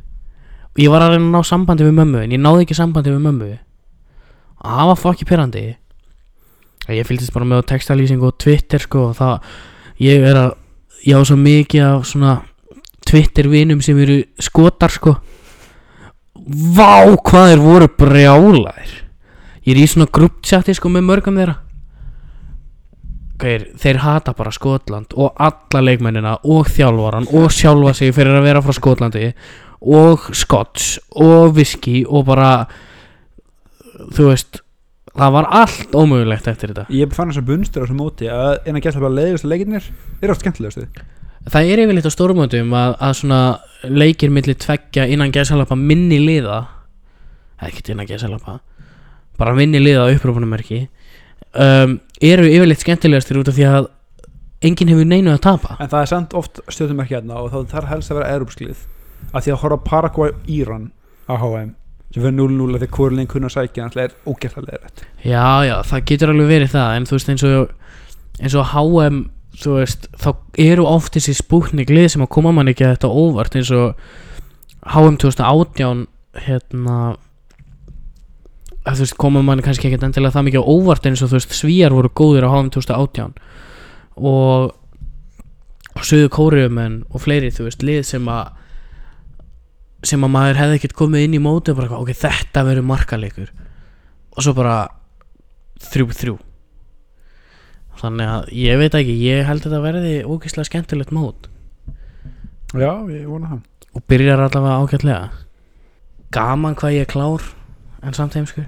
[0.79, 3.21] ég var að reyna að ná sambandi við mömmu en ég náði ekki sambandi við
[3.23, 3.51] mömmu.
[4.65, 5.65] Það var fokki pyrrandi
[6.95, 9.51] ég fylgist bara með textalýsingu og Twitter sko og það
[10.01, 10.51] ég er að
[11.05, 12.35] ég á svo mikið af svona
[13.05, 15.15] Twitter vinum sem eru skotar sko.
[16.35, 18.95] Vá hvað þeir voru brjálæðir
[19.65, 21.59] ég er í svona gruppchati sko með mörgum þeirra.
[23.35, 28.45] Þeir, þeir hata bara Skotland og alla leikmennina og þjálfaran og sjálfa sig fyrir að
[28.47, 29.31] vera frá Skotlandi
[29.91, 32.51] og Scots og whisky og bara
[34.15, 34.61] þú veist
[35.15, 36.85] það var allt ómögulegt eftir þetta.
[36.93, 39.89] Ég fann þess að bunstur á þessu móti að eina gæst að bara leiðist leikirnir
[40.21, 40.87] er átt skemmtilegustu.
[41.45, 43.41] Það er yfirleitt á stórmöndum að, að svona
[43.85, 46.63] leikir milli tveggja innan gæsalapa minni liða
[47.61, 48.57] ekkert innan gæsalapa
[49.39, 50.87] bara minni liða upprófunumerki
[51.53, 53.89] um, eru yfirleitt skemmtilegastir út af því að
[54.65, 55.77] enginn hefur neinu að tapa.
[55.79, 58.85] En það er samt oft stjórnumerki hérna og það þarf helst að vera erupsklið
[59.31, 60.89] að því að horfa á Paraguay Íran
[61.29, 61.73] á HM
[62.15, 65.47] sem fyrir 0-0 að því að hvorlein kunna að sækja þannig er ógættarlega rétt Já,
[65.67, 67.73] já, það getur alveg verið það en þú veist eins og
[68.39, 69.19] eins og HM,
[69.59, 70.29] þú veist þá
[70.63, 73.99] eru oft þessi spúknik lið sem að koma mann ekki að þetta óvart eins og
[74.95, 76.05] HM 2018
[76.45, 76.97] hérna
[78.85, 81.55] að þú veist koma mann kannski ekkert endilega það mikið óvart eins og þú veist
[81.59, 83.35] svíjar voru góðir á HM 2018
[84.15, 88.53] og söðu kóriumenn og fleiri þú veist lið sem að
[90.05, 93.49] sem að maður hefði ekkert komið inn í móti og bara ok, þetta verður markaleikur.
[94.35, 94.75] Og svo bara
[95.85, 96.35] þrjú þrjú
[97.95, 101.47] þannig að ég veit ekki, ég held að þetta verði ógeðslega skemmtilegt mót.
[102.75, 103.61] Já, ég vona það.
[103.95, 105.29] Og byrjar allavega ágætlega.
[106.35, 107.45] Gaman hvað ég er klár
[108.03, 108.65] en samt heimskur.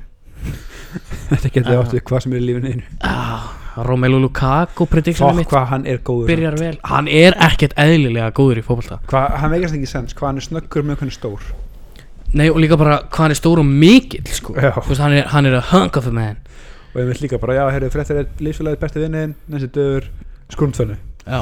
[1.30, 1.82] Þetta getur Ah.
[1.84, 2.86] átt við hvað sem er í lífinu einu.
[3.04, 3.50] Ah,
[3.86, 6.28] Romelu Lukaku predictionum fokk mitt hvað hann er góður.
[6.32, 6.74] byrjar vel.
[6.88, 9.00] Hann er ekkert eðlilega góður í fótbolta.
[9.12, 11.48] Hvað, hann veikast ekki sens, hvað hann er snöggur með hvernig stór?
[12.34, 14.58] Nei og líka bara hvað hann er stór og mikill sko.
[14.58, 16.42] Veist, hann, er, hann er a hunk of a man
[16.98, 20.08] og ég vil líka bara, já, herru, fréttir er lífsfélagið besti vinniðin, næstu döður
[20.50, 20.96] skrumtfönnu
[21.28, 21.42] já.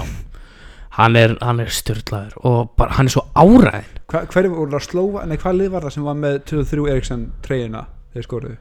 [0.97, 4.83] Hann er, hann er styrlaður og bara, hann er svo áræðin Hva, hverju voru að
[4.85, 8.57] slóa, nei hvað lið var það sem var með 23 Eriksson treyjuna þeir skoruðu,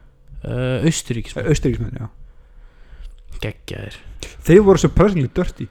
[0.46, 2.06] uh, Austuríkis austuríkismenn, já
[3.44, 3.96] geggjaðir.
[4.44, 5.68] Þeir voru surprisingly dirty.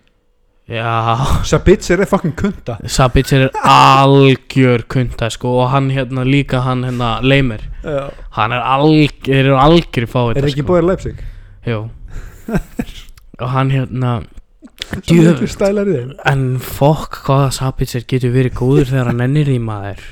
[0.70, 1.44] Já.
[1.44, 2.78] Sabitzer er fucking kunta.
[2.88, 7.66] Sabitzer er algjör kunta sko og hann hérna líka hann hérna Leimer.
[7.84, 8.12] Já.
[8.38, 11.20] hann er algjör, eru algjör fáið er ekki bóðið Leipzig?
[11.68, 11.82] Jú.
[13.42, 14.22] Og hann hérna
[15.98, 16.12] þeim.
[16.30, 20.04] En fokk hvað Sabitzer getur verið góður þegar hann ennir í maður.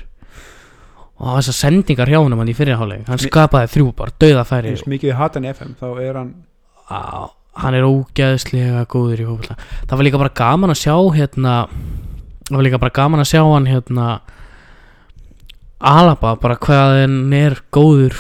[1.21, 5.11] Og þessar sendingar hjá honum hann í fyrirháleik hann skapaði þrjú bara, dauða færi mikið
[5.11, 6.31] við hatan FM þá er hann
[6.89, 9.57] á, hann er ógeðslega góður í fótbolta.
[9.87, 11.55] Það var líka bara gaman að sjá hérna
[12.47, 14.07] það var líka bara gaman að sjá hann hérna
[15.81, 18.13] Alaba bara hvað hann er góður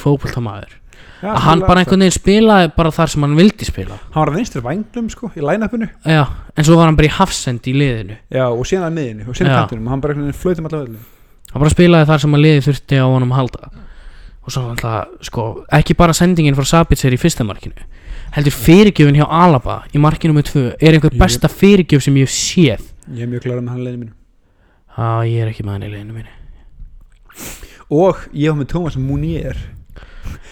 [1.21, 3.99] já, að hann bara einhvern veginn spilaði bara þar sem hann vildi spila.
[4.15, 5.89] Hann var að vinstri vænglum sko í line-upinu.
[6.09, 6.23] Já,
[6.57, 8.17] en svo var hann bara í hafsend í liðinu.
[8.33, 11.03] Já og síðan að miðinu og síðan kantinum hann bara einhvern veginn flautum allavega
[11.51, 13.71] hann bara spilaði þar sem að liði þurfti á honum halda.
[14.41, 15.43] Og svo alltaf, sko,
[15.77, 17.77] ekki bara sendingin frá Sabitzer í fyrsta markinu
[18.35, 22.35] heldur fyrirgjöfin hjá Alaba í markinu með tvö er einhver besta fyrirgjöf sem ég hef
[22.35, 22.85] séð.
[23.11, 24.13] Ég er mjög klarað með hann leiðinu mínu.
[24.91, 26.37] Já, ég er ekki með hann í leginu minni
[27.91, 29.57] og ég var með Thomas Munier.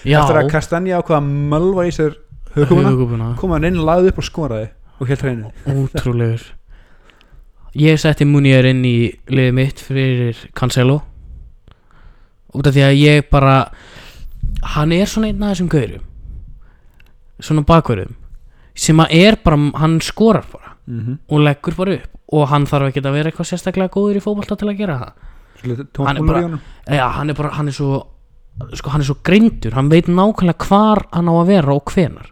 [0.03, 2.17] Já, eftir að Kastanja ákvaða að mölva í sér
[2.55, 5.51] hugumuna hugubuna kom hann inn, lagði upp og skoraði og helt hreinu.
[5.67, 6.43] Ótrúlegur.
[7.79, 8.97] Ég setti Munier inn í
[9.29, 10.99] liðið mitt fyrir Cancelo.
[12.55, 13.57] Út af því að ég bara
[14.75, 16.07] hann er svona einn af þessum gaurum
[17.39, 18.15] svona bakverðum
[18.80, 20.75] sem að er bara, hann skorar bara.
[20.88, 21.17] Mm -hmm.
[21.30, 22.10] og leggur bara upp.
[22.32, 25.12] Og hann þarf ekki að vera eitthvað sérstaklega góður í fótbolta til að gera það.
[26.06, 28.08] Hann er bara- Já, hann er bara, hann er svo
[28.73, 29.73] sko hann er svo greindur.
[29.73, 32.32] Hann veit nákvæmlega hvar hann á að vera og hvenar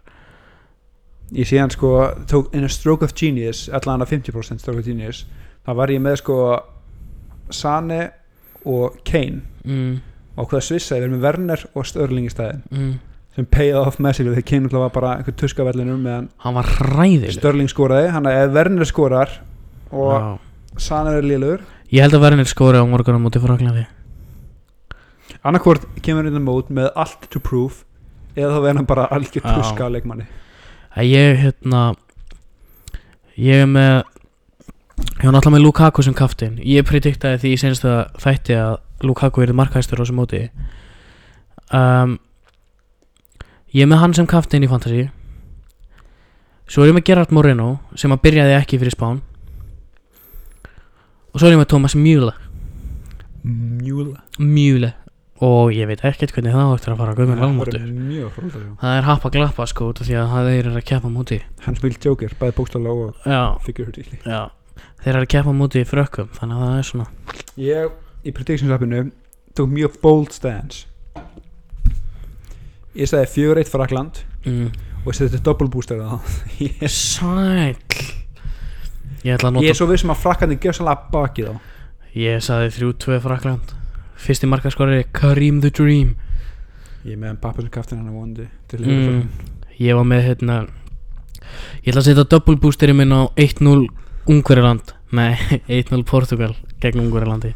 [1.32, 4.86] ég sé hann sko tók in a stroke of genius allan að 50% stroke of
[4.86, 5.26] genius.
[5.66, 6.36] Það var ég með sko
[7.50, 8.10] Sane
[8.64, 9.42] og Kane.
[9.64, 10.00] Mm,
[10.36, 12.92] og hvað svissaði verið með Werner og Störling í staðin mm.
[13.38, 17.70] Sem paid off massively Kane náttúrulega var bara einhver tuskavellinum meðan hann var hræðileg Störling
[17.70, 18.10] skoraði.
[18.10, 19.38] Hann ef Werner skorar
[19.94, 20.26] og Já.
[20.88, 21.62] Sane er liðlegur
[21.94, 23.86] ég held að verðinir skóri á morgun á móti Fraklandi
[25.46, 27.84] annarkvort kemur inn á mót með allt to prove
[28.34, 30.28] eða þá verður hann bara algjör tuska leikmanni.
[30.98, 31.82] Að ég hérna
[33.38, 33.94] ég er með
[35.18, 39.44] ég var náttúrulega með Lukaku sem kaftin ég prediktaði því í senstu þætti að Lukaku
[39.44, 40.42] er markæstur á þessu móti.
[41.74, 42.18] Um,
[43.74, 45.08] ég er með hann sem kaftin í Fantasí
[46.68, 49.20] svo er ég með Gerard Moreno sem að byrjaði ekki fyrir Spán.
[51.32, 52.32] Og svo er ég með Thomas Mühle
[53.44, 54.94] Mjúla Mühle
[55.44, 57.84] og ég veit ekkert hvernig það áttur að fara að guðminn valmótur
[58.80, 61.38] það er happa glappa sko því að það er að keppa á móti.
[61.62, 64.50] Hann spil Joker, bæði bókstala og figuratively Já,
[65.04, 67.08] þeir eru að keppa á móti í frökkum Þannig að það er svona.
[67.62, 69.04] Ég í predictions appinu
[69.54, 70.88] tók mjög bold stance
[72.96, 74.22] ég sagði fjögur eitt Frakland.
[74.46, 74.70] Mm.
[75.02, 76.00] og ég sagði þetta double booster
[76.64, 77.76] ég, Sæll.
[79.24, 81.54] Ég ætla að ég er svo vissum að Fraklandi gjör sannlega bakið á.
[82.16, 83.74] Ég sagði þrjú tvö Frakland.
[84.18, 86.14] Fyrsti markaskorari Karim the Dream.
[87.04, 89.20] Ég er með pappa sem kaftin hann að vonandi til mm.
[89.78, 90.56] Ég var með hérna
[91.84, 93.86] Ég ætla að setja double boosteri minn á 1-0
[94.28, 94.94] Ungverjaland.
[95.16, 95.34] Nei,
[95.80, 97.54] 1-0 Portugal gegn Ungverjalandi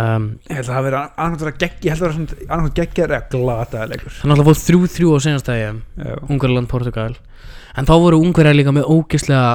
[0.00, 3.14] um, ég held að það vera annarkvæmt gegg ég held að það vera annarkvæmt geggjar
[3.18, 6.16] eða leikur Það náttúrulega fóð 3-3 á senastæði Já.
[6.28, 7.12] Ungverjaland Portugal.
[7.74, 9.46] En þá voru Ungverjar líka með ógislega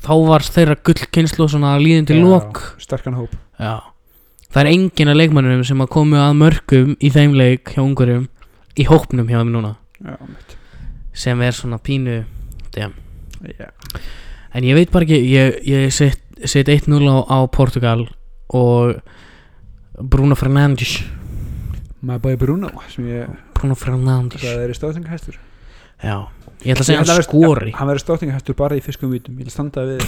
[0.00, 2.60] Þá var þeirra gullkynslu svona líðindi Já, lok.
[2.80, 3.34] sterkan hóp.
[3.60, 3.82] Já.
[4.50, 8.24] Það er enginn af leikmannum sem að komu að mörgum í þeim leik hjá Ungverjum
[8.80, 9.74] í hópnum hjá þeim núna.
[10.00, 10.16] Já,
[11.12, 12.22] sem er svona pínu.
[12.74, 12.88] Já.
[14.54, 18.06] en ég veit bara ekki ég, ég set, set 1-0 á, á Portugal
[18.48, 19.00] og
[20.02, 21.00] Bruno Fernandes.
[22.00, 24.40] My boy Bruno ég Bruno Fernandes.
[24.40, 25.36] Það er stóðtingahæstur
[26.00, 26.16] Já,
[26.64, 29.36] ég ætla að segja hann skori hann verður stóðtingahæstur bara í fiskum vítum.
[29.36, 30.00] Ég vil standa við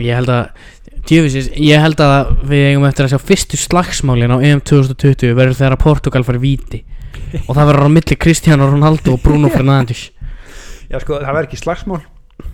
[0.00, 0.48] Ég held að
[1.06, 5.58] djöfisins, ég held að við eigum eftir að sjá fyrstu slagsmálin á EM 2020 verður
[5.58, 6.80] þegar að Portugal fari víti.
[7.46, 10.08] Og það verður á milli Cristiano Ronaldo og Bruno Fernandes.
[10.90, 12.00] Já sko það verður ekki slagsmál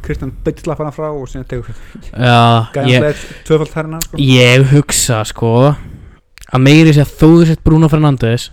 [0.03, 1.73] Kristján beitt slappana frá og síðan tegur
[2.13, 3.15] gæðanlega
[3.47, 4.19] tvöfald þærna sko.
[4.23, 5.53] ég hugsa sko
[6.53, 8.51] að meiri sé að þú sett Bruno Fernandes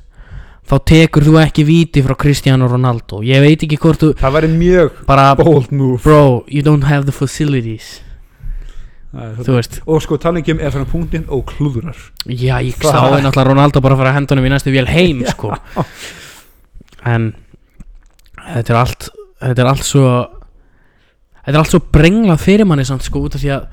[0.69, 3.19] þá tekur þú ekki víti frá Cristiano Ronaldo.
[3.27, 5.99] Ég veit ekki hvort þú það verður mjög bara bold move.
[6.03, 7.99] Bro, you don't have the facilities.
[9.13, 11.99] Er þú veist, og sko talingjum er fyrir punktinn og klúðrar.
[12.25, 15.51] Já ég Það- sá alltaf Ronaldo bara fara að hendunum í næstu vél heim sko.
[17.05, 17.33] En
[18.39, 19.09] þetta er allt
[19.43, 20.07] þetta er allt svo
[21.43, 23.63] þetta er allt svo brenglað fyrir manni samt sko út af því að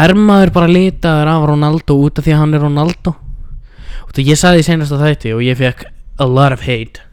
[0.00, 3.14] er maður bara litaður af Ronaldo út af því að hann er Ronaldo?
[4.08, 5.86] Út af ég sagði í senast að þætti og ég fekk
[6.20, 7.06] a lot of hate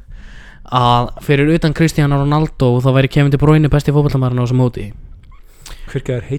[0.67, 4.89] að fyrir utan Cristiano Ronaldo þá væri Kevin De Bruyne besti fótballtamarinn á þessu móti.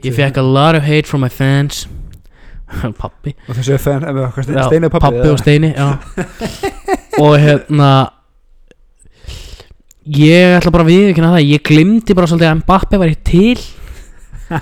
[0.05, 1.87] Ég fekk a lot of hate from my fans.
[3.01, 5.71] Pappi og þessu er fenn Já, steinu pappi pappi og steini
[7.17, 7.93] og hérna
[10.09, 13.59] ég ætla bara að viðkynna það ég glimti bara svolítið að Mbappe væri til.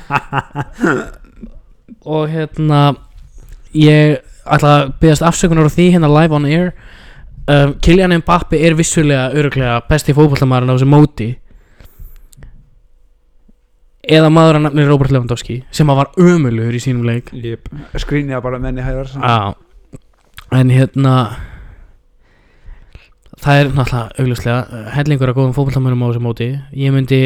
[2.17, 2.83] Og hérna
[3.77, 6.71] ég ætla að byggast afsökunar á því hérna live on air.
[7.47, 11.29] Um, Kylian Mbappe er vissulega öruglega besti fótballtamarinn á þessu móti.
[14.07, 17.31] Eða maður að nafni Robert Lewandowski sem að var ömulugur í sínum leik.
[17.35, 17.71] Jep.
[17.99, 19.39] skrýnja bara menni hæðar Já.
[20.55, 21.15] En hérna
[23.43, 26.49] Það er náttúrulega augljóslega uh, hellingur að góðum fótballtamönnum á þessu móti.
[26.73, 27.21] Ég myndi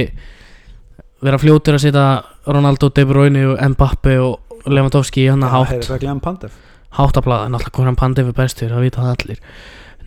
[1.23, 2.07] vera fljótur að setja
[2.49, 5.77] Ronaldo, De Bruyne og Mbappe og Lewandowski í hann að hátt.
[5.93, 6.57] er glæðan pandef
[6.99, 9.45] Háttablað, náttúrulega hann Pandev er bestur það vita það allir.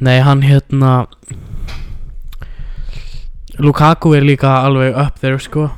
[0.04, 0.92] Nei, hann hérna
[3.64, 5.70] Lukaku er líka alveg up there sko.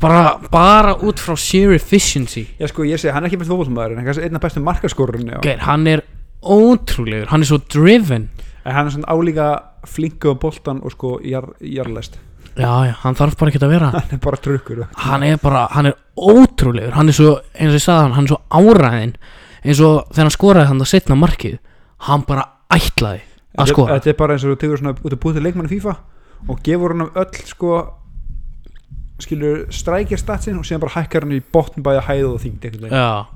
[0.00, 2.46] Bara, bara út frá sheer efficiency.
[2.56, 5.58] Já sko ég segi hann er ekki best fótballmaður en kannski einna bestu markaskorurinn okay,
[5.60, 6.04] hann er
[6.40, 8.30] ótrúlegur, hann er svo driven
[8.64, 9.46] en hann er svona álíka
[9.88, 12.18] flinku á boltan og sko jar, jarlæst
[12.58, 13.88] Já, já, hann þarf bara ekki að vera.
[13.94, 16.92] Hann er bara trukkur Hann er bara, hann er ótrúlegur.
[16.96, 19.12] Hann er svo, eins og ég sagði hann, hann er svo áræðin
[19.62, 21.58] eins og þegar hann skoraði hann að setna markið
[22.08, 22.44] Hann bara
[22.74, 23.22] ætlaði
[23.60, 23.96] að skora.
[23.98, 25.94] þetta er bara eins og þú tegur svona út að búið til leikmann í FIFA
[26.48, 27.72] og gefur hann öll sko
[29.20, 32.46] skilur strækja statsin og síðan bara hækkar hann í botn bæði hæð og.
[32.90, 33.26] Já,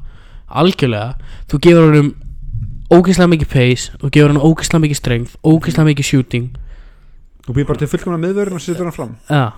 [0.48, 1.16] algjörlega.
[1.50, 2.12] Þú gefur honum
[2.92, 6.48] ógeðslega mikið pace þú gefur honum ógeðslega mikið strength ógeðslega mikið shooting.
[7.44, 9.14] Þú býr bara til fullkomna miðvörun og setur hann fram.
[9.28, 9.52] Já.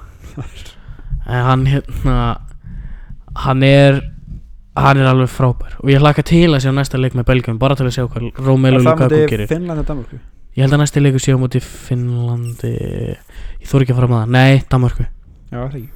[1.26, 2.16] En hann hérna
[3.36, 4.00] Hann er
[4.76, 5.78] Hann er alveg frábær.
[5.80, 8.40] Og ég hlaka til að sjá næsta leik með Belgium Bara til að sjá hvað
[8.44, 9.48] Romelu Lukaku gerir.
[9.48, 10.18] Finnland og Danmarku
[10.56, 12.72] Ég held að næsti leikur sé á móti Finnlandi.
[13.60, 14.30] Ég þór ekki að fara með það.
[14.36, 15.88] Nei, Danmarku Já, það ekki?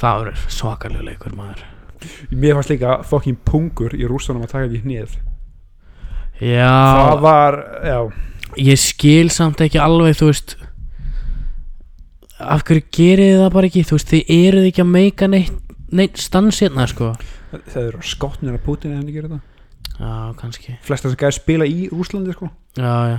[0.00, 1.64] Það verður svakalega leikur maður.
[2.32, 5.18] Mér fannst líka fokkin pungur í rússanum að taka ekki hnið
[6.40, 6.70] Já.
[7.10, 7.98] Það var, já.
[8.60, 10.54] Ég skil samt ekki alveg Þú veist
[12.40, 13.82] Af hverju gerið þið það bara ekki?
[13.84, 15.58] Þú veist, þið eruð ekki að meika neitt
[15.90, 17.08] Neitt stans hérna sko.
[17.50, 19.40] Það eru skotnir að Putin ef henni gerir það.
[19.98, 20.74] Já, kannski.
[20.86, 22.46] Flesta sem gæði spila í Rúslandi sko.
[22.78, 23.16] Já, já.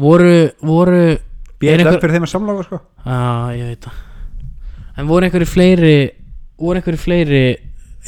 [0.00, 0.30] Voru,
[0.64, 1.02] voru
[1.60, 2.78] Ég Er er einhver- fyrir þeim að samlaga sko.
[3.04, 3.18] Já,
[3.58, 3.98] ég veit það.
[4.96, 5.92] En voru einhverju fleiri
[6.58, 7.42] Voru einhverju fleiri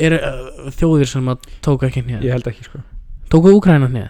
[0.01, 2.81] er, uh, Þjóðir sem að tóku ekki hnið Ég held ekki sko.
[3.31, 4.09] Tóku Úkræna hnið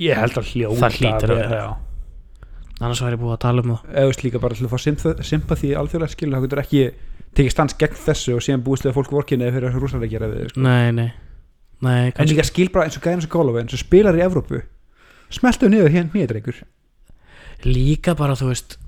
[0.00, 1.60] Ég held að hljóta Það hlýtur að vera.
[1.60, 1.70] Já
[2.80, 3.80] Annars væri búið að tala um það.
[3.92, 6.84] Eða þú veist líka bara til að fá sympathy- sympathy alþjóðlega skilu, það getur ekki
[7.36, 10.12] tekið stans gegn þessu og síðan búist við að fólk vorkinni eða fyrir að rússalega
[10.14, 10.62] gera við sko.
[10.64, 11.10] Nei, nei.
[11.84, 14.62] Nei, en líka skil bara eins og gæðin eins og Golovin sem spilar í Evrópu
[15.32, 16.62] smeltu niður hérna nýja drengur.
[17.68, 18.78] Líka bara, þú veist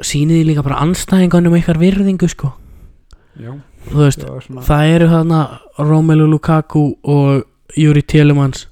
[0.00, 2.54] Sýniði líka bara anstæðingunum ykkar virðingu, sko.
[3.38, 3.52] Já,
[3.90, 5.40] Þú veist, var svona það eru þarna
[5.78, 7.44] Romelu Lukaku og
[7.76, 8.66] Juri Telemans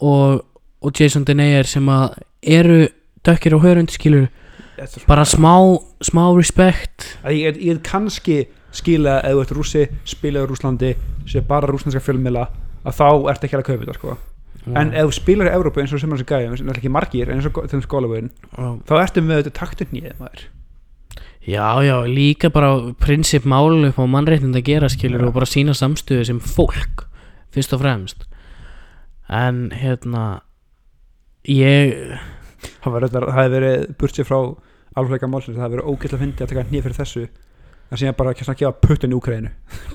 [0.00, 0.44] og,
[0.80, 2.86] og Jason Denayer sem að eru
[3.26, 4.28] dökkir og hörund skilur
[5.06, 5.52] bara smá,
[6.00, 10.92] smá respect að ég, ég, ég kannski skila eða þú ert rússi, spilaður Rúslandi
[11.28, 12.46] sé bara rúslandska fjölmila
[12.86, 14.14] að þá ert ekki að kaupa þetta sko.
[14.76, 17.48] En ef spilar í Evrópu eins og sem er gæðum sem er ekki margir eins
[17.48, 20.46] og til þess Golovin þá ertu með þetta taktur nýð maður.
[21.40, 25.28] Já, já, líka bara prinsip málu á mannréttind að gera skilur Já.
[25.30, 27.06] og bara sína samstöðu sem fólk
[27.50, 28.26] fyrst og fremst
[29.30, 30.24] en hérna
[31.48, 31.94] ég
[32.84, 34.38] það hefði verið burtsið frá
[35.00, 37.22] alveg málsins, það hefði verið ógæslega að fyndi að taka nýð fyrir þessu
[37.90, 39.52] en síðan bara ekki að gefa puttin í Úkræðinu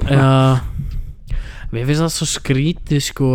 [0.09, 0.61] Já.
[1.73, 3.29] Mér finnst það svo skrítið sko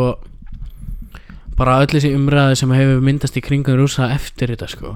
[1.58, 4.94] bara öll þessi umræði sem hefur myndast í kringum rúsa eftir þetta sko.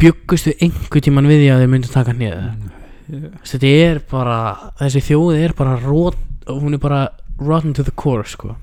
[0.00, 2.46] Bjöggustu einhver tíman við því að þeir myndu taka nýða
[3.06, 4.38] Ég- þetta er bara,
[4.80, 6.16] þessi þjóð er bara rot,
[6.48, 7.02] hún er bara
[7.38, 8.56] rotten to the core sko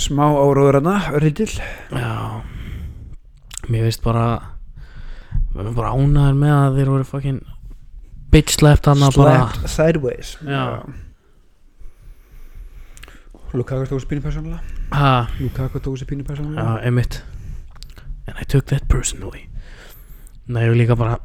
[0.00, 1.50] smá áróður hana, reyndil
[1.92, 2.42] Já.
[3.68, 4.26] Mér finnst bara
[5.52, 7.42] Mér finnst bara ánæður með að þeir voru fucking
[8.32, 9.52] bitch hann bara.
[9.52, 10.38] Slapped sideways.
[10.40, 10.82] Já.
[13.52, 14.62] Lukaku tók þessi pínu persónulega.
[14.96, 16.62] Ha, Lukaku tók þessi pínu persónulega.
[16.64, 17.20] Já, einmitt.
[18.26, 19.48] And I took that personally.
[20.48, 21.18] Nei, og líka bara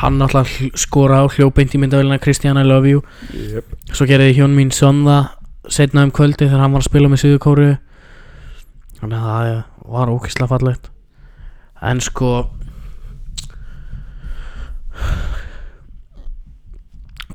[0.00, 0.48] Hann alltaf
[0.80, 3.04] skora á hljópeint í myndavélina Christian I love you.
[3.30, 3.74] Yep.
[3.92, 5.28] Svo gerði hjón mín son það
[5.72, 7.68] Setna um kvöldi þegar hann var að spila með Suðurkóru
[8.98, 9.62] Þannig að það
[9.94, 10.90] var ókislega fallegt.
[11.84, 12.30] En sko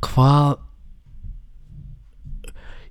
[0.06, 0.58] Hvað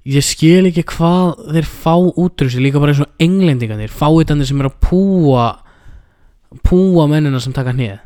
[0.08, 4.48] Ég skil ekki hvað þeir fá út úr þessu Líka bara eins og englendingarnir Fáitandir
[4.48, 5.48] sem er að púa
[6.64, 7.98] Púa mennina sem taka hnið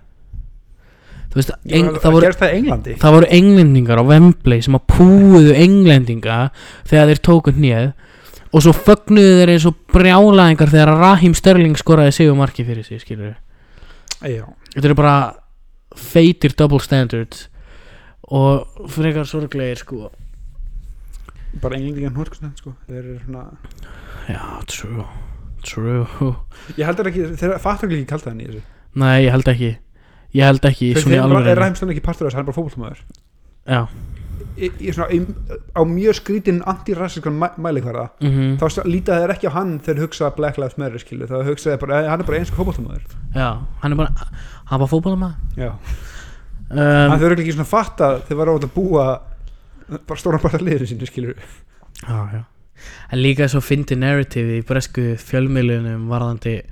[1.35, 6.39] veist, eng, það, það voru það það voru englendingar á Wembley sem að púuðu englendinga
[6.89, 7.93] þegar þeir tóku hnið
[8.53, 13.01] og svo fögnuðu þeir eins og brjálæðingar þegar Raheem Sterling skoraði sigur marki fyrir sig
[13.05, 13.35] skilur
[14.21, 15.17] já, þetta eru bara
[15.97, 17.49] feitir double standards
[18.33, 20.07] og frekar sorglegir sko.
[21.61, 22.77] Bara englendingar hnórkustend sko.
[22.89, 23.45] þeir eru svona
[24.29, 25.05] já, true
[25.63, 26.35] true.
[26.77, 28.63] Ég held ekki, þeir fattar ekki kallt það þessu.
[28.99, 29.73] Nei, ég held ekki
[30.35, 33.01] ég held ekki bara- er Ræmsson ekki partur af þessu, hann er bara fótboltamæður
[33.67, 33.87] já.
[34.53, 35.23] Í, í svona, í,
[35.73, 38.57] á mjög skrítin anti-rassiskan mælikvarða mhm.
[38.61, 41.37] þá st- líta þeir ekki á hann þegar þeir hugsa Black Lives Matter skilu, þá
[41.47, 43.49] hugsa þeir bara, eh, hann er bara eins og fótboltamæður já,
[43.83, 45.71] hann er bara fótballamaður já,
[46.69, 49.07] um, þau eru ekki svona fatta þeir var á að búa
[50.01, 51.39] bara stóran bara liður sínu skilur.
[52.03, 52.43] Já, já.
[53.13, 56.63] En líka svo fyndi narrative í bresku fjölmiðlunum varðandi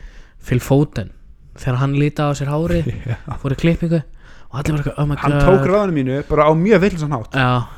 [0.65, 1.13] Foden
[1.61, 2.81] þegar hann líta á sér hári
[3.43, 5.23] fór í klippingu og allir var eitthvað, oh my god.
[5.25, 7.37] hann tók ráðinu mínu bara á mjög villinsan hátt.
[7.39, 7.69] Já,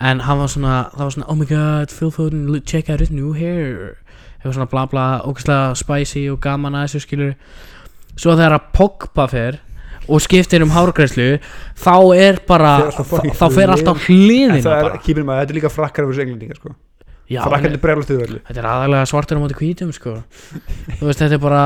[0.00, 3.12] en hann var svona það var svona, oh my god, Phil Foden check out his
[3.12, 3.98] new hair.
[4.40, 7.34] Hefur svona bla bla, ógæslega spicy og gaman að þessu skilur
[8.14, 9.60] svo þegar að Pogba fer
[10.04, 11.38] og skiptir um hárgræslu
[11.80, 14.98] þá er bara, þá fer alltaf hliðina bara.
[15.00, 16.74] þetta er líka frakkar af þessu englendingar sko.
[17.30, 18.40] Já, frakkar en- er breyla stuðu öllu.
[18.44, 20.18] Þetta er aðalega svartur á móti hvítum sko.
[21.00, 21.62] Þú veist þetta er bara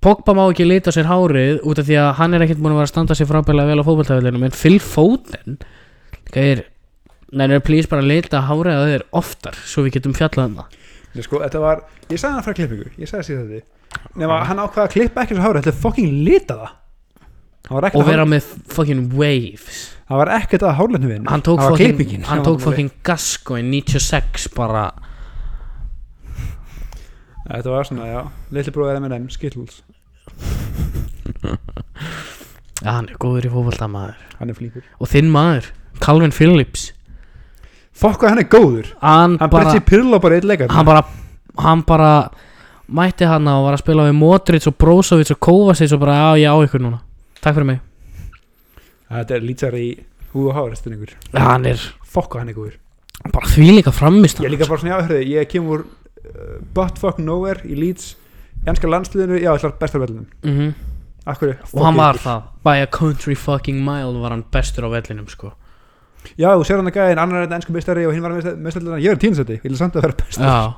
[0.00, 2.80] Pogba má ekki lita sér hárið út af því að hann er ekkert búin að
[2.80, 5.58] vera að standa sér frábælega vel á fótballtafellinu en Phil Foden
[6.32, 6.66] er
[7.30, 10.78] Nei, nei, please bara leita hárið að þér oftar Svo við getum fjallað um það.
[11.14, 13.78] Nei, sko, þetta var, ég sagði hann frá klippingu ég sagði síðan þetta
[14.18, 16.70] nema hann ákvaða að klippa ekki þessu hári þetta er fucking litaða
[17.70, 19.76] Og vera að, með fucking waves.
[20.08, 21.20] Það var ekkert að hárlefnu við.
[21.30, 24.88] Hann tók fucking, hann tók fucking gasko í 96 bara.
[27.44, 28.20] Þetta var svona, já,
[28.54, 29.84] litli bróðir M&M Skittles,
[32.80, 34.20] Já, hann er góður í fótbolta maður.
[34.38, 35.66] Hann er flýpur Og þinn maður,
[36.00, 36.90] Calvin Phillips.
[38.00, 38.86] Fokk hvað hann er góður.
[39.02, 40.86] Hann hann bara breytti Pirlo bara eitt leikar Hann.
[40.88, 41.04] Bara
[41.60, 42.12] Hann bara
[42.90, 46.28] Mætti hann og var að spila við Modric og Brozovic og Kovacic og bara Já,
[46.42, 47.02] ég á ykkur núna.
[47.40, 47.82] Takk fyrir mig.
[49.10, 49.88] Þetta er lýtsar í
[50.32, 52.76] húð og hár stunningur Já, hann er fokk hvað hann er góður.
[53.34, 56.58] Bara því líka framist ég er líka bara svona, já, hörðu, ég kem úr uh,
[56.74, 58.14] butt fuck nowhere í Leeds
[58.66, 60.26] janska landsliðinu, já, ég ætlar bestar vellinum.
[60.44, 60.74] Mm -hmm.
[61.38, 62.42] hverju, Og hann var það.
[62.64, 65.52] By a country fucking mile var hann bestur á vellinum sko.
[66.38, 69.00] Já, þú sér hann að gæðin, annar er þetta ennsku mistari og hinn var mestarlega,
[69.00, 70.74] ég er tínsætti ég vil samt að vera bestar Já.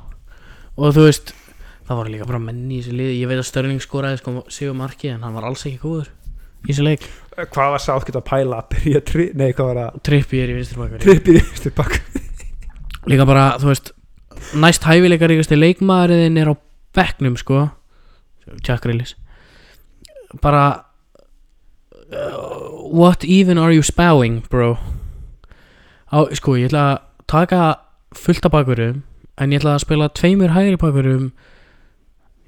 [0.76, 1.34] Og þú veist
[1.82, 3.14] Það voru líka bara menn í þessu liði.
[3.18, 6.12] Ég veit að Störling skoraði sko Sigur marki En hann var alls ekki góður
[6.62, 7.08] Í þessu leik.
[7.50, 10.52] Hvað var sátt geta að pæla að byrja tri, nei, hvað var það, Trippi er
[10.52, 11.98] í vinstri bakari trippið í stu bakk
[13.10, 13.92] Líka bara, þú veist
[14.62, 16.54] Næst hæfileikar ríkasti leikmaðurinn er á
[16.96, 17.68] bekknum sko.
[18.64, 19.14] Jack Grealis
[20.42, 20.84] Bara
[22.12, 24.76] uh, What even are you spouing bro?
[26.12, 26.98] Á, Sko, ég ætla að
[27.30, 27.62] taka
[28.16, 29.02] fullt af bakurum
[29.40, 31.30] En ég ætla að spila tveimur hægri bakurum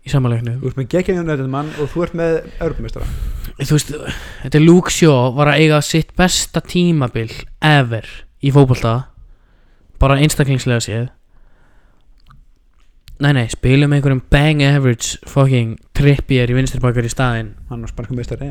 [0.04, 2.34] Í samanleiknum þú ert með geggjaðan þetta mann og þú ert með
[2.64, 3.08] örgumistara
[3.54, 3.92] Þú veist,
[4.42, 7.30] þetta er Luke Shaw Var að eiga sitt besta tímabil
[7.64, 8.08] Ever
[8.44, 9.06] Í fótbolta.
[10.02, 11.06] Bara einstaklingslega séð
[13.24, 17.54] Nei, nei, spilum einhverjum bang average fucking trippier í vinstirbakar í staðinn.
[17.70, 18.50] Hann var spansku mistari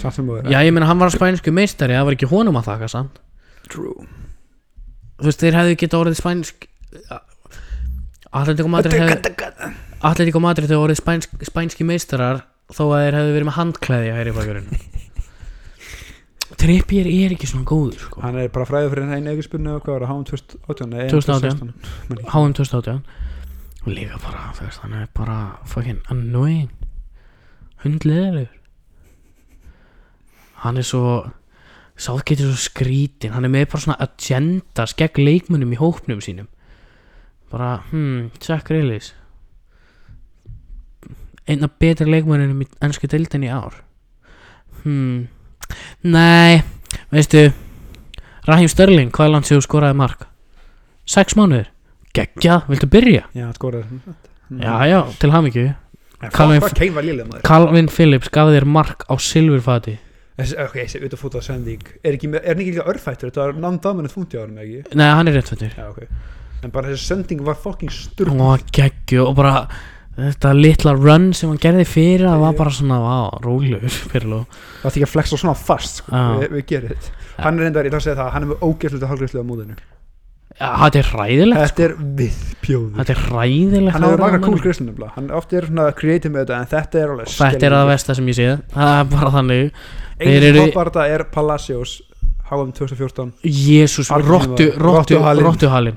[0.00, 2.70] samt sem þú Já, ég meina hann var spænsku meistari, það var ekki honum að
[2.70, 3.20] þakka samt.
[3.68, 4.06] True.
[5.20, 6.68] Þú veist, þeir hefðu geta orðið spænsk
[8.36, 9.72] Atletico Madrid hefðu
[10.06, 14.18] Atletico Madrid hefðu orðið spænsk, spænski meistarar þó að þeir hefðu verið með handklæði að
[14.20, 14.70] hægri bakurinn
[16.60, 18.22] Trippier er ekki svona góður sko.
[18.24, 21.72] hann er bara fræður fyrir einu auðvitspunni og hvað var það, háum 2018 nei, 2018.
[22.08, 22.28] 2016.
[22.32, 23.25] HM 2018
[23.86, 26.70] og líka bara, þú veist, hann er bara fucking annoying.
[27.84, 28.52] Hundleðilegur
[30.64, 31.02] hann er svo
[31.96, 33.32] Southgate er svo skrítin.
[33.32, 36.48] Hann er með bara svona agenda skegg leikmunum í hópnum sínum.
[37.48, 39.14] Bara, hmm, Jack Grealis
[41.46, 43.78] einn af betri leikmunum í ennsku deildin í ár.
[44.82, 45.28] Hmm.
[46.02, 46.62] Nei,
[47.14, 47.46] veistu
[48.46, 50.26] Raheem Sterling, hvað er langt sem skoraði mark?
[51.06, 51.70] sex mánuður
[52.16, 53.24] geggjað, viltu byrja?
[53.36, 54.00] já, hann skoraði
[54.62, 55.66] já, já, til hamingju.
[56.22, 59.98] En Calvin- Calvin Phillips gaf þér mark á silfurfati.
[60.36, 61.50] Ok, þessi auðvitað fótað
[62.04, 64.94] er, ekki, með- er hann ekki líka örfættur, þetta var non-dominant fúnti árum ekki?
[64.96, 65.72] Nei, hann er réttfættur.
[65.76, 66.02] Já, ok,
[66.64, 69.66] en bara þessi sending var fucking sturg hún var geggju og bara
[70.16, 74.90] þetta litla run sem hann gerði fyrir það var bara svona, vá, rólegur það er
[74.90, 76.38] ekki að flexa svona fast sko, Já.
[76.40, 77.12] við, við gerum þetta.
[77.44, 79.76] Hann er reyndar, ég þarf að segja það, hann er með ógeðsluta hálfgreðslu á móðinu
[80.60, 81.66] ja, þetta er hræðilegt sko.
[81.66, 85.12] þetta er viðpjóður þetta er hræðilegt hann hefur marga cool greiðslu nefnilega.
[85.16, 88.16] Hann ofti er svona creative með þetta en þetta er alveg þetta er það versta
[88.18, 89.70] sem ég séð það er bara þannig.
[90.16, 91.96] Sem eru- toppar þetta er Palacios
[92.46, 95.44] HM 2014 jésús, rottuhalinn.
[95.44, 95.96] rottuhalinn.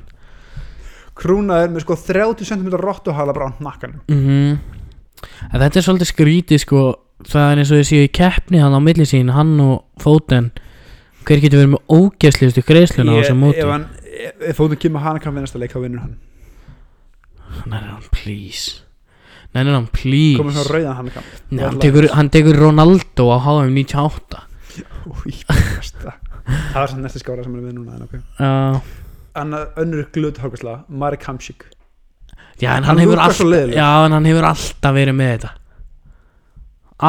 [1.20, 4.02] Krúnaður með sko 30 cm rottuhala bara á nakkanum.
[4.08, 4.60] Mhm.
[5.54, 6.82] En þetta er svolítið skrítið sko.
[7.28, 10.52] Það er eins og þið séu í keppni hann á milli sín Hann og Fóten
[11.28, 13.60] Hver getur verið með ógeðsliðustu greiðsluna á þessum móti
[14.20, 16.16] ef fótum kemur hann kann vinnast að leika þá vinnur hann.
[17.66, 18.82] Nei, nei, hann, please.
[19.56, 20.38] Nei, nei, hann, please.
[20.38, 24.44] Komið svona rauðan hann kann Nei, hann, tekur, hann tekur Ronaldo á HM 98
[25.10, 26.14] Új, besta.
[26.46, 28.14] það var samt næstu skára sem er með núna en ok.
[28.38, 28.52] Já,
[29.42, 31.66] annað önnur glut hálfgræsla Marek Hamsik
[32.60, 33.80] já en Hann hann, hefur lúkkar svo alltaf leiðilegur.
[33.80, 35.52] Já, en hann hefur alltaf verið með þetta.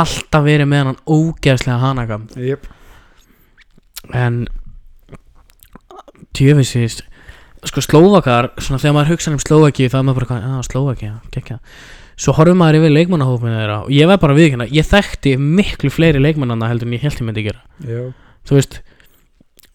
[0.01, 2.69] Alltaf verið með hann ógeðslega hanagam yep.
[4.17, 4.41] En
[6.37, 7.07] Tjöfisist
[7.69, 11.17] Sko Slóvakar, svona þegar maður hugsa um Slóvaki þá er maður bara, já Slóvaki, já,
[11.35, 11.59] gekkja
[12.21, 16.21] Svo horfum maður yfir leikmannahópinu þeirra og ég var bara viðkynna, ég þekkti miklu fleiri
[16.21, 17.63] leikmannana heldur en ég held ég myndi gera.
[17.81, 18.03] Já.
[18.45, 18.81] Þú veist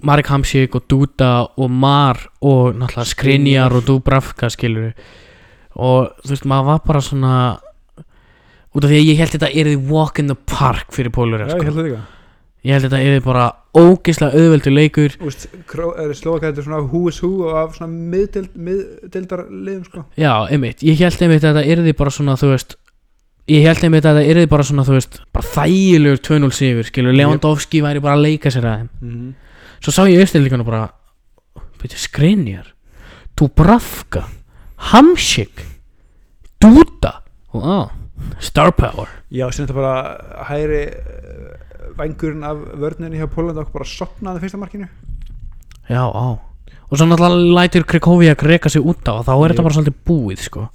[0.05, 4.91] Marek Hamsik og Duda og Mar og náttúrulega Skrinjar og Dubravka skilur
[5.75, 7.35] og þú veist, maður var bara svona
[8.75, 11.47] út af því að ég held þetta er walk in the park fyrir Pólur Já,
[11.49, 11.65] ég sko.
[11.65, 12.03] held það líka
[12.65, 13.45] ég held þetta er bara
[13.77, 15.15] ógislega auðveldur leikur.
[15.25, 20.05] Úst, Slovaka þetta er svona who is who og af svona miðdeild- miðdeildar liðum sko?
[20.17, 22.75] Já, einmitt, ég held einmitt að þetta yrði bara svona, þú veist
[23.45, 27.13] Ég held einmitt að þetta yrði bara svona, þú veist Bara þægilegur 2-0 sigur, skilur.
[27.13, 28.89] Lewandowski væri bara að leika sér að þeim.
[29.01, 29.33] Mm -hmm.
[29.83, 30.89] Svo sá ég auðstilíkanu bara
[31.77, 32.73] Byrju, Skrinjar
[33.37, 34.23] Dubravka
[34.89, 35.61] Hamsik
[36.59, 37.21] Duda
[37.53, 37.91] á
[38.39, 39.07] Star Power.
[39.31, 40.17] Já, sem þetta bara
[40.49, 40.85] hægri
[41.97, 44.87] vængurinn af vörninni hjá Pólanda okkur bara sopnaði fyrsta markinu.
[45.89, 46.27] Já, á.
[46.85, 50.01] Og svo náttúrulega lætur Krekoviak reka sig út á og þá er þetta bara svolítið
[50.05, 50.67] búið sko.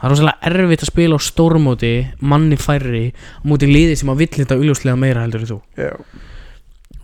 [0.00, 4.22] Það er rosalega erfitt að spila á stórmóti manni færri á móti liði sem að
[4.24, 5.58] vill þetta augljóslega meira heldur þú.
[5.76, 5.92] Já,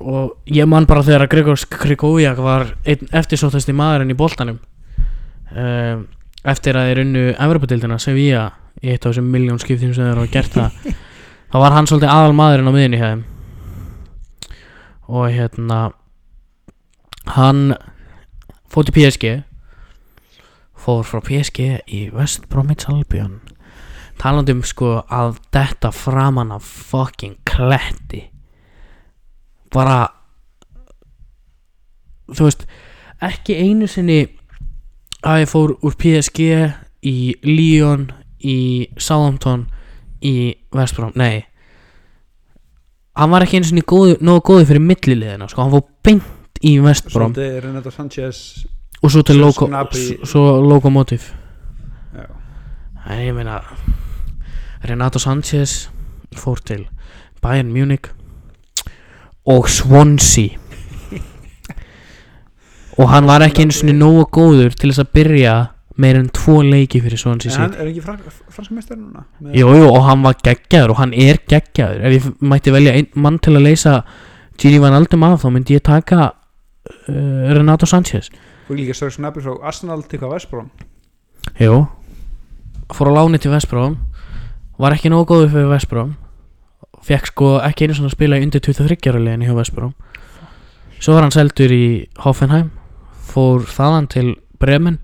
[0.00, 4.58] og ég man bara þegar að Gregor Krikoviak var einn eftirsóttasti maðurinn í boltanum
[5.56, 6.04] um,
[6.44, 8.50] eftir að þeir unnu Evropadildina Sevilla
[8.82, 10.92] í eitt af þessum miljón skiptum sem þeir hafa gert það
[11.52, 13.24] þá var hann svolítið aðal maðurinn á miðinni hjá þeim
[15.06, 15.90] og hérna
[17.36, 17.74] hann
[18.68, 19.42] fór til PSG
[20.86, 23.40] fór frá PSG í West Bromwich Albion.
[24.20, 28.22] Talandi um sko að detta framan af fucking kletti.
[29.72, 30.06] Bara
[32.30, 32.66] þú veist
[33.22, 34.20] ekki einu sinni
[35.26, 36.46] að ég fór úr PSG
[37.06, 38.10] í Lyon
[38.46, 39.66] í Southampton
[40.22, 41.46] í West Brom, nei
[43.16, 46.76] hann var ekki einu sinni góðu, nógu góði fyrir milliliðina, sko, hann fór beint í
[46.80, 48.42] svolítið Renato Sanchez
[49.02, 49.68] og svo til Loco,
[52.16, 52.26] Já,
[53.12, 53.60] en ég meina
[54.86, 55.88] Renato Sanchez
[56.36, 56.86] fór til
[57.42, 58.10] Bayern Munich
[59.46, 60.58] og Swansea.
[62.98, 65.54] Og hann var ekki einu sinni nógu góður til þess að byrja
[65.96, 69.24] meir en tvo leiki fyrir Swansea en hann City er ekki fransk, franska mestar núna?
[69.42, 72.02] Með- Jú, jú, og hann var geggjaður og hann er geggjaður.
[72.04, 73.94] Ef ég mætti velja einn mann til að leysa
[74.60, 78.30] Gini Van Aldum af þá myndi ég taka uh, Renato Sanchez.
[78.68, 80.68] Og líka Sörg Snabbi frá Arsenal til hvað Vestbróm
[81.62, 81.86] Jú.
[82.92, 83.96] Fór á láni til Vestbrom
[84.78, 86.16] Var ekki nógu góður fyrir Vestbrom
[87.06, 89.92] Fekk sko ekki einu svona spila í undir 23 ára liðin hjá Vestbrom
[90.98, 92.70] Svo var hann seldur í Hoffenheim.
[93.28, 94.96] Fór þaðan til Bremen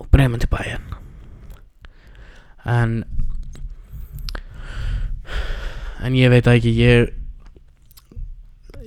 [0.00, 0.86] Og Bremen til Bayern
[2.64, 3.04] En
[6.04, 7.12] En ég veit ekki Ég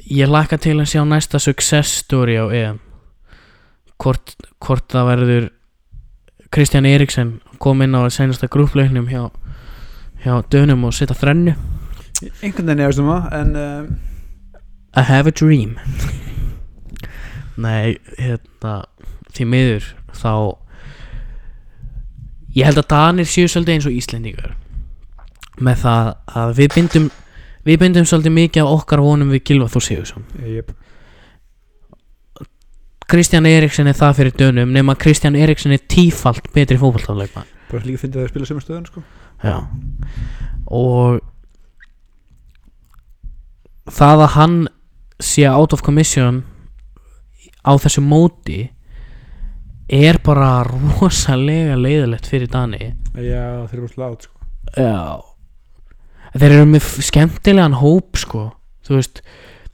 [0.08, 2.78] Ég laka til að sjá næsta success story á EM.
[3.99, 5.47] Hvort, hvort það verður
[6.53, 9.26] Kristján Eriksen kom inn á senasta grúpleiknum hjá,
[10.24, 11.58] hjá Dönum og setja þrennu.
[12.39, 13.89] Einhvern veginn efast um það en um,
[14.95, 15.76] I have a dream.
[17.60, 18.78] Nei, hérna
[19.36, 20.32] því miður þá
[22.58, 24.55] ég held að Danir séu svolítið eins og Íslendingar
[25.64, 27.08] með það að við bindum
[27.68, 30.74] við bindum svolítið mikið af okkar vonum við Gilva Þór Sigursson yep.
[33.08, 38.05] Kristján Eriksen er það fyrir Dönum nema Kristján Eriksen er tífalt betri fótballtáleikmann bara líka
[38.05, 39.01] fyndið að spila sömu stöðun sko.
[39.43, 39.58] Já
[40.68, 41.20] Og
[43.88, 44.55] Það að hann
[45.24, 46.41] sé out of commission
[47.64, 48.68] á þessu móti
[49.88, 52.94] er bara rosalega leiðilegt fyrir Dani.
[53.16, 54.48] Já þeir eru úrslega átt sko.
[54.76, 55.02] Já.
[56.38, 58.48] Þeir eru með skemmtilegan hóp sko.
[58.88, 59.22] Þú veist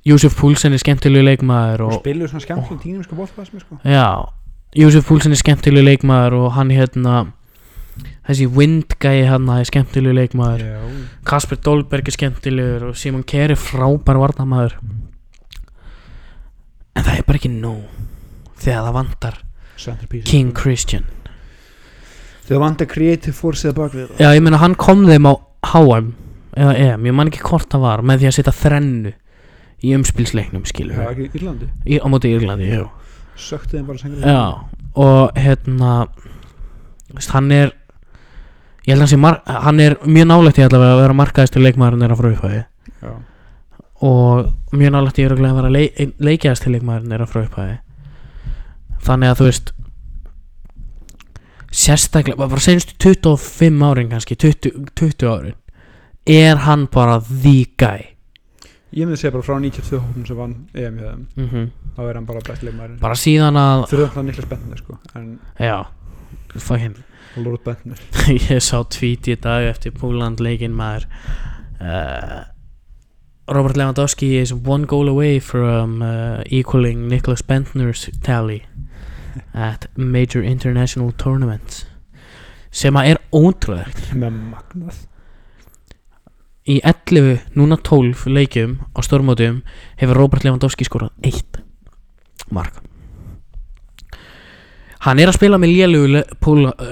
[0.05, 3.80] Júsef Púlsen er skemmtilegu leikmaður og og, spiluðu svona skemmtum tínum sko bóttfæðsmi sko.
[3.88, 4.30] Já.
[4.78, 7.16] Júsef Púlsen er skemmtilegu leikmaður og hann hérna
[8.28, 10.66] þessi Windgæi hann er skemmtilegu leikmaður.
[10.68, 11.07] Já.
[11.26, 14.78] Kasper Dolberg er skemmtilegur og Simon Kerr er frábær varnamaður
[16.93, 17.82] en það er bara ekki nóg
[18.61, 19.52] þegar það centerpiece
[20.27, 21.05] King Christian.
[22.47, 24.15] Þau vantar creative force eða bakvið.
[24.19, 25.34] Já, ég meina hann kom þeim á
[25.73, 26.09] HM
[26.53, 29.13] eða EM, ég man ekki hvort það var með því að setja þrennu
[29.84, 31.69] í umspilsleiknum skilur já ekki Írlandi.
[31.88, 32.84] Í, á móti Írlandi, já.
[33.39, 34.43] Söktu þeim bara sengur Já,
[35.01, 35.93] og hérna
[37.13, 37.73] veist, hann er
[38.86, 42.05] ég held að hann sé hann er mjög nálægt í allavega að vera markaðistur leikmaðurinn
[42.05, 43.13] er að frá já.
[44.03, 47.79] Og mjög nálægt í örugglega að vera leik, leikjast til leikmaðurinn er að frá upphæði
[49.07, 49.73] þannig að þú veist
[51.73, 55.55] sérstaklega bara senstu 25 árin kannski 20, 20 árin
[56.29, 58.09] er hann bara the guy?
[58.93, 62.17] Ég myndi segja bara frá 92 hópum sem vann EM hjá þeim mm þá er
[62.17, 65.27] hann bara bestileg maður bara síðan að þurfum það Niklas Bentner sko en
[65.61, 65.75] já,
[66.57, 66.95] fucking
[67.35, 67.99] Lord Bentner.
[68.51, 71.07] Ég sá tweet í dag eftir Púland leikinn maður.
[71.81, 72.43] Uh,
[73.49, 78.63] Robert Lewandowski is one goal away from uh, equaling Nicholas Bentner's tally
[79.53, 81.84] at major international tournaments
[82.73, 84.07] sem að er ótrúlegt.
[84.17, 85.01] Með magnað.
[86.63, 89.61] Í 11, núna 12 leikjum á stórmótum
[89.99, 91.59] hefur Robert Lewandowski skorað eitt
[92.53, 92.79] mark.
[95.03, 95.73] Hann er að spila með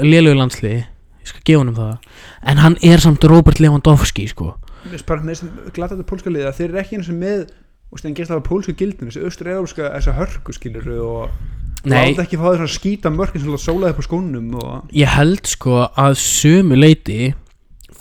[0.03, 0.81] lélugu, landsliði.
[1.21, 2.09] Ég skal gefa honum það.
[2.51, 4.57] En hann er samt Robert Lewandowski sko.
[4.83, 7.45] Finnst bara með þessum glataðu pólska liða þeir eru ekki eins og með
[7.91, 12.39] og stæðan gerst það á pólsku gildinu þessi austur-európska, þessa hörku skilur og láta ekki
[12.39, 16.15] fá þess að skýta mörkin sem sólaði upp á skónum og ég held sko að
[16.21, 17.33] sömu leiti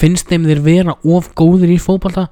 [0.01, 2.29] finnst þeim þeir vera of góðir í fótbolta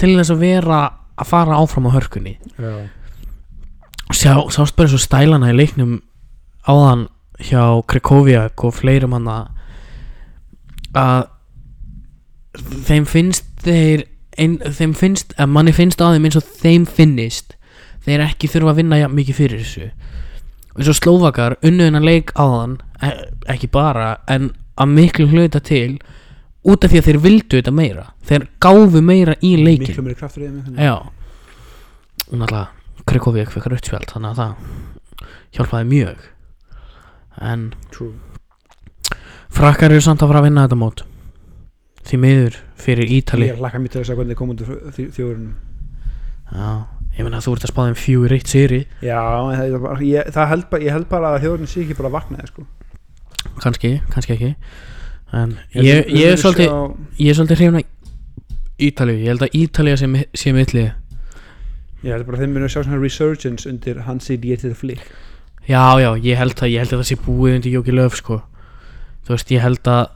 [0.00, 0.80] til þess að vera
[1.20, 2.38] að fara áfram á hörkunni.
[2.56, 2.88] Já,
[4.10, 6.00] Sjá, sást bara svo stælana í leiknum
[6.66, 7.06] áðan
[7.40, 9.28] hjá Krekoviak og fleirum hann
[10.98, 11.28] að
[12.88, 14.08] þeim finnst þeir
[14.38, 17.56] ein, þeim finnst, að manni finnst á þeim eins og þeim finnist.
[18.04, 19.90] Þeir ekki þurfa að vinna mikið fyrir þessu.
[20.76, 23.10] Eins og Slóvakar unnu hennar leik áðan e
[23.50, 25.98] ekki bara en að miklu hluta til
[26.64, 28.06] út af því að þeir vildu þetta meira.
[28.28, 30.96] Þeir gáfu meira í leikin miklu meiri kraftur í þeim Já.
[32.30, 32.68] Og náttúrulega
[33.10, 36.26] Krekovík fekk rauðsveld þannig að það hjálpaði mjög.
[37.40, 38.12] En True.
[39.50, 41.04] frakkar eru samt að fara að vinna þetta mót
[42.10, 43.46] því miður fyrir Ítali.
[43.50, 45.52] Ég hlakka mér til að hvernig koma út úr þjó- þjóðurinn
[46.50, 46.70] Já,
[47.14, 49.20] ég meina að þú ert að spáða um fjögur eitt sýri já,
[50.02, 52.66] ég, það held bara, ég held bara að þjóðurinn sé ekki bara að vaknaði sko.
[53.62, 54.50] kannski, kannski ekki.
[55.32, 57.82] En ég, að- ég, er svolítið sjá- ég er svolítið hrifna
[58.80, 60.92] Ítali, ég held að Ítali sé, mi- sé mittlið
[62.02, 65.02] ég held bara að þeim munum sjá svona resurgence undir Hansi Dieter Flick.
[65.68, 68.40] Já, já, ég held að, ég held að það sé búið undir Jóki Löf sko.
[69.26, 70.08] Þú veist, ég held að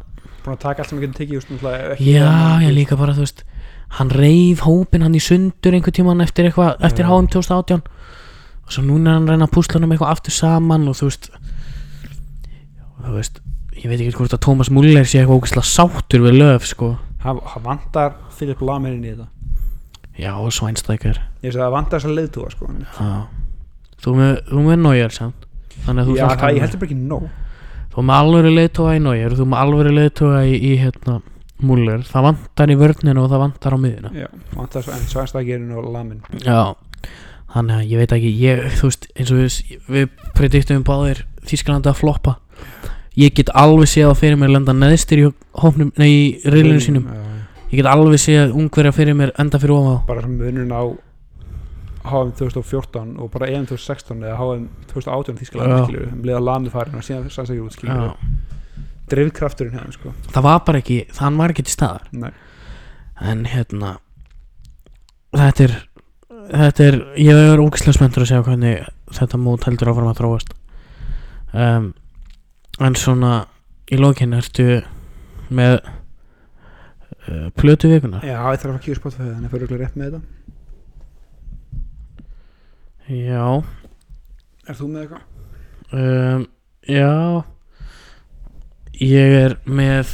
[0.45, 2.31] búin að taka allt sem við getum tekið just, náttúrulega ekki- Já,
[2.65, 3.45] ég líka bara, þú veist
[3.95, 7.05] Hann reif hópin hann í sundur einhvern tímann eftir eitthvað, eftir.
[7.07, 7.83] HM 2018
[8.65, 10.97] og svo núna er hann að reyna að púsla hann um eitthvað aftur saman og
[10.99, 11.29] þú veist
[13.05, 13.41] þú veist,
[13.77, 16.89] ég veit ekki hvort að Thomas Muller sé eitthvað ógeðslega sáttur við löf, sko.
[17.25, 19.29] Hann vantar Philip Lamer inn í þetta?
[20.19, 22.71] Já, og Svænstækjar ég veist að það vantar þess að leiðtúa sko.
[22.81, 23.27] Já.
[24.05, 24.35] Þú með,
[24.69, 25.47] með Neuer samt.
[25.85, 27.31] Þannig að þú já, það, ég heldur bara ekki nóg
[27.95, 31.21] Þú með alvöru leiðtóa í og þú með alvöru leiðtóa í, í hérna
[31.65, 34.27] Muller Það vantar í vörninu og það vantar á miðuna já,
[34.57, 36.75] vantar Svænstakirinn og Lamin Já
[37.55, 41.91] Þannig að ég veit ekki ég, Þú veist eins og við, við prediktum báðir Þísklandi
[41.91, 42.39] að floppa.
[43.21, 45.27] Ég get alveg séð að fyrir mér lenda neðstir í
[45.61, 47.05] hópnum, nei í reilinu sínum.
[47.71, 50.83] Ég get alveg séð ungverja fyrir mér enda fyrir ofan á bara munurinn á
[52.05, 55.39] HM 2014 og bara EM 2016 eða HM 2018 Já.
[55.41, 57.79] Þískaland skilur um leið að Lamin farin og síðan Svænstakir út
[59.11, 60.13] drifkrafturinn hefðum sko.
[60.33, 62.07] Það var bara ekki, þann var ekki til staðar.
[62.17, 62.31] Nei.
[63.25, 63.99] En hérna
[65.35, 65.75] Þetta er
[66.45, 68.83] Þetta er, ég er ógislega spenntur að segja hvernig
[69.17, 70.51] þetta mót heldur áfram að þróast.
[71.57, 71.93] Um,
[72.83, 73.47] En svona
[73.93, 74.83] Í lokinn ertu
[75.55, 80.17] Með uh, Plötu vikunar já, ég þarf að kíka spott þannig að fyrir rétt með
[80.17, 80.44] þetta
[83.11, 83.63] Já.
[84.69, 85.25] Er þú með eitthvað?
[85.93, 86.47] um,
[86.89, 87.45] Já.
[89.01, 90.13] Ég er með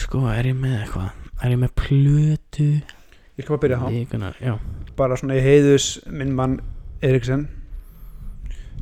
[0.00, 1.10] Sko, er ég með eitthvað?
[1.40, 2.68] Er ég með plötu?
[3.38, 4.54] Ég skal bara byrja þá vikunar Já.
[4.98, 6.58] Bara svona í heiðus minn mann
[7.06, 7.46] Eriksen.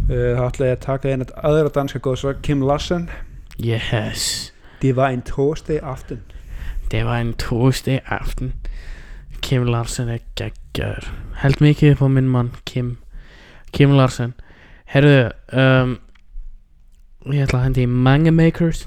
[0.08, 3.08] Uh, þá ætla ég að taka einn aðra danska góðsva Kim Larsen.
[3.60, 4.52] Yes.
[4.80, 6.22] Divine Tuesday Aften.
[6.88, 8.54] Det var en torsdag aften
[9.44, 11.08] Kim Larsen er geggjaður.
[11.42, 12.96] Held mikið upp á minn mann Kim.
[13.72, 14.34] Kim Larsen.
[14.88, 15.96] Herðu um,
[17.28, 18.86] Ég ætla að hendi í Manga Makers.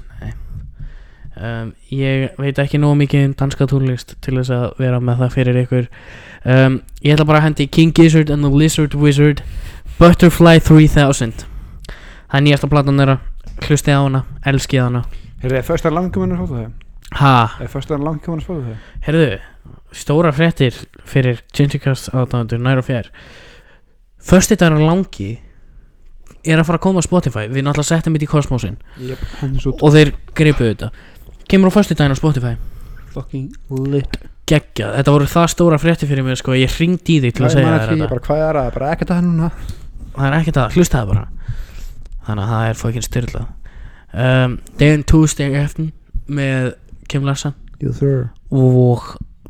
[1.36, 5.36] Um, Ég veit ekki nóg mikið um danska tónlist Til þess að vera með það
[5.38, 5.88] fyrir ykkur.
[6.44, 9.40] Um, Ég ætla bara að hendi í King Gizzard and the Lizard Wizard
[9.98, 11.46] Butterfly 3000
[12.32, 13.14] Það er nýjasta platan þeirra.
[13.62, 15.00] Hlustið á hana, elskið hana.
[15.42, 16.70] Herri, er fyrsta að spáta þau?
[17.18, 17.32] Ha?
[17.60, 18.76] Er fyrsta að spáta þau?
[19.04, 19.26] Herðu,
[19.96, 20.76] stóra fréttir
[21.08, 23.08] fyrir Gingercast aðdæmandur nær og fjær.
[24.22, 25.30] Fösti dagar langi
[26.42, 27.46] er að fara að koma á Spotify.
[27.50, 28.76] Við náttúrulega settum þetta í kosmosin
[29.70, 30.90] út og þeir gripuðu þetta.
[31.50, 32.54] Kemur á fösti daginn á Spotify.
[33.12, 33.48] Fucking
[33.92, 34.18] lit.
[34.48, 37.52] Geggjað, þetta voru það stóra fréttir fyrir mig sko, ég ringdi í þig til að
[37.54, 38.08] segja þér þetta.
[38.10, 38.70] bara, Hvað er það?
[38.74, 39.50] Bara ekkert að núna.
[40.16, 41.24] Það er ekkert að, hlusta það bara.
[42.26, 43.42] Þannig að það er fókin styrla
[44.12, 45.88] um, Day Tuesday eftir
[46.26, 46.72] með
[47.10, 47.54] Kim Larsen.
[47.82, 48.02] Yes
[48.52, 49.06] og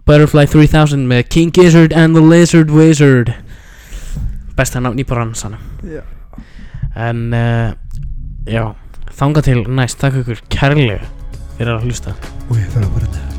[0.09, 3.35] Butterfly 3000 með King Gizzard and the Lizard Wizard.
[4.59, 5.63] Besta nafn í bransanum.
[5.87, 6.03] Já.
[6.99, 7.73] en uh,
[8.47, 8.65] já,
[9.19, 10.01] þanga til næst.
[10.03, 11.07] Takk ykkur kærlega
[11.59, 12.17] fyrir að hlusta.
[12.49, 13.32] Og ég fer að bara þetta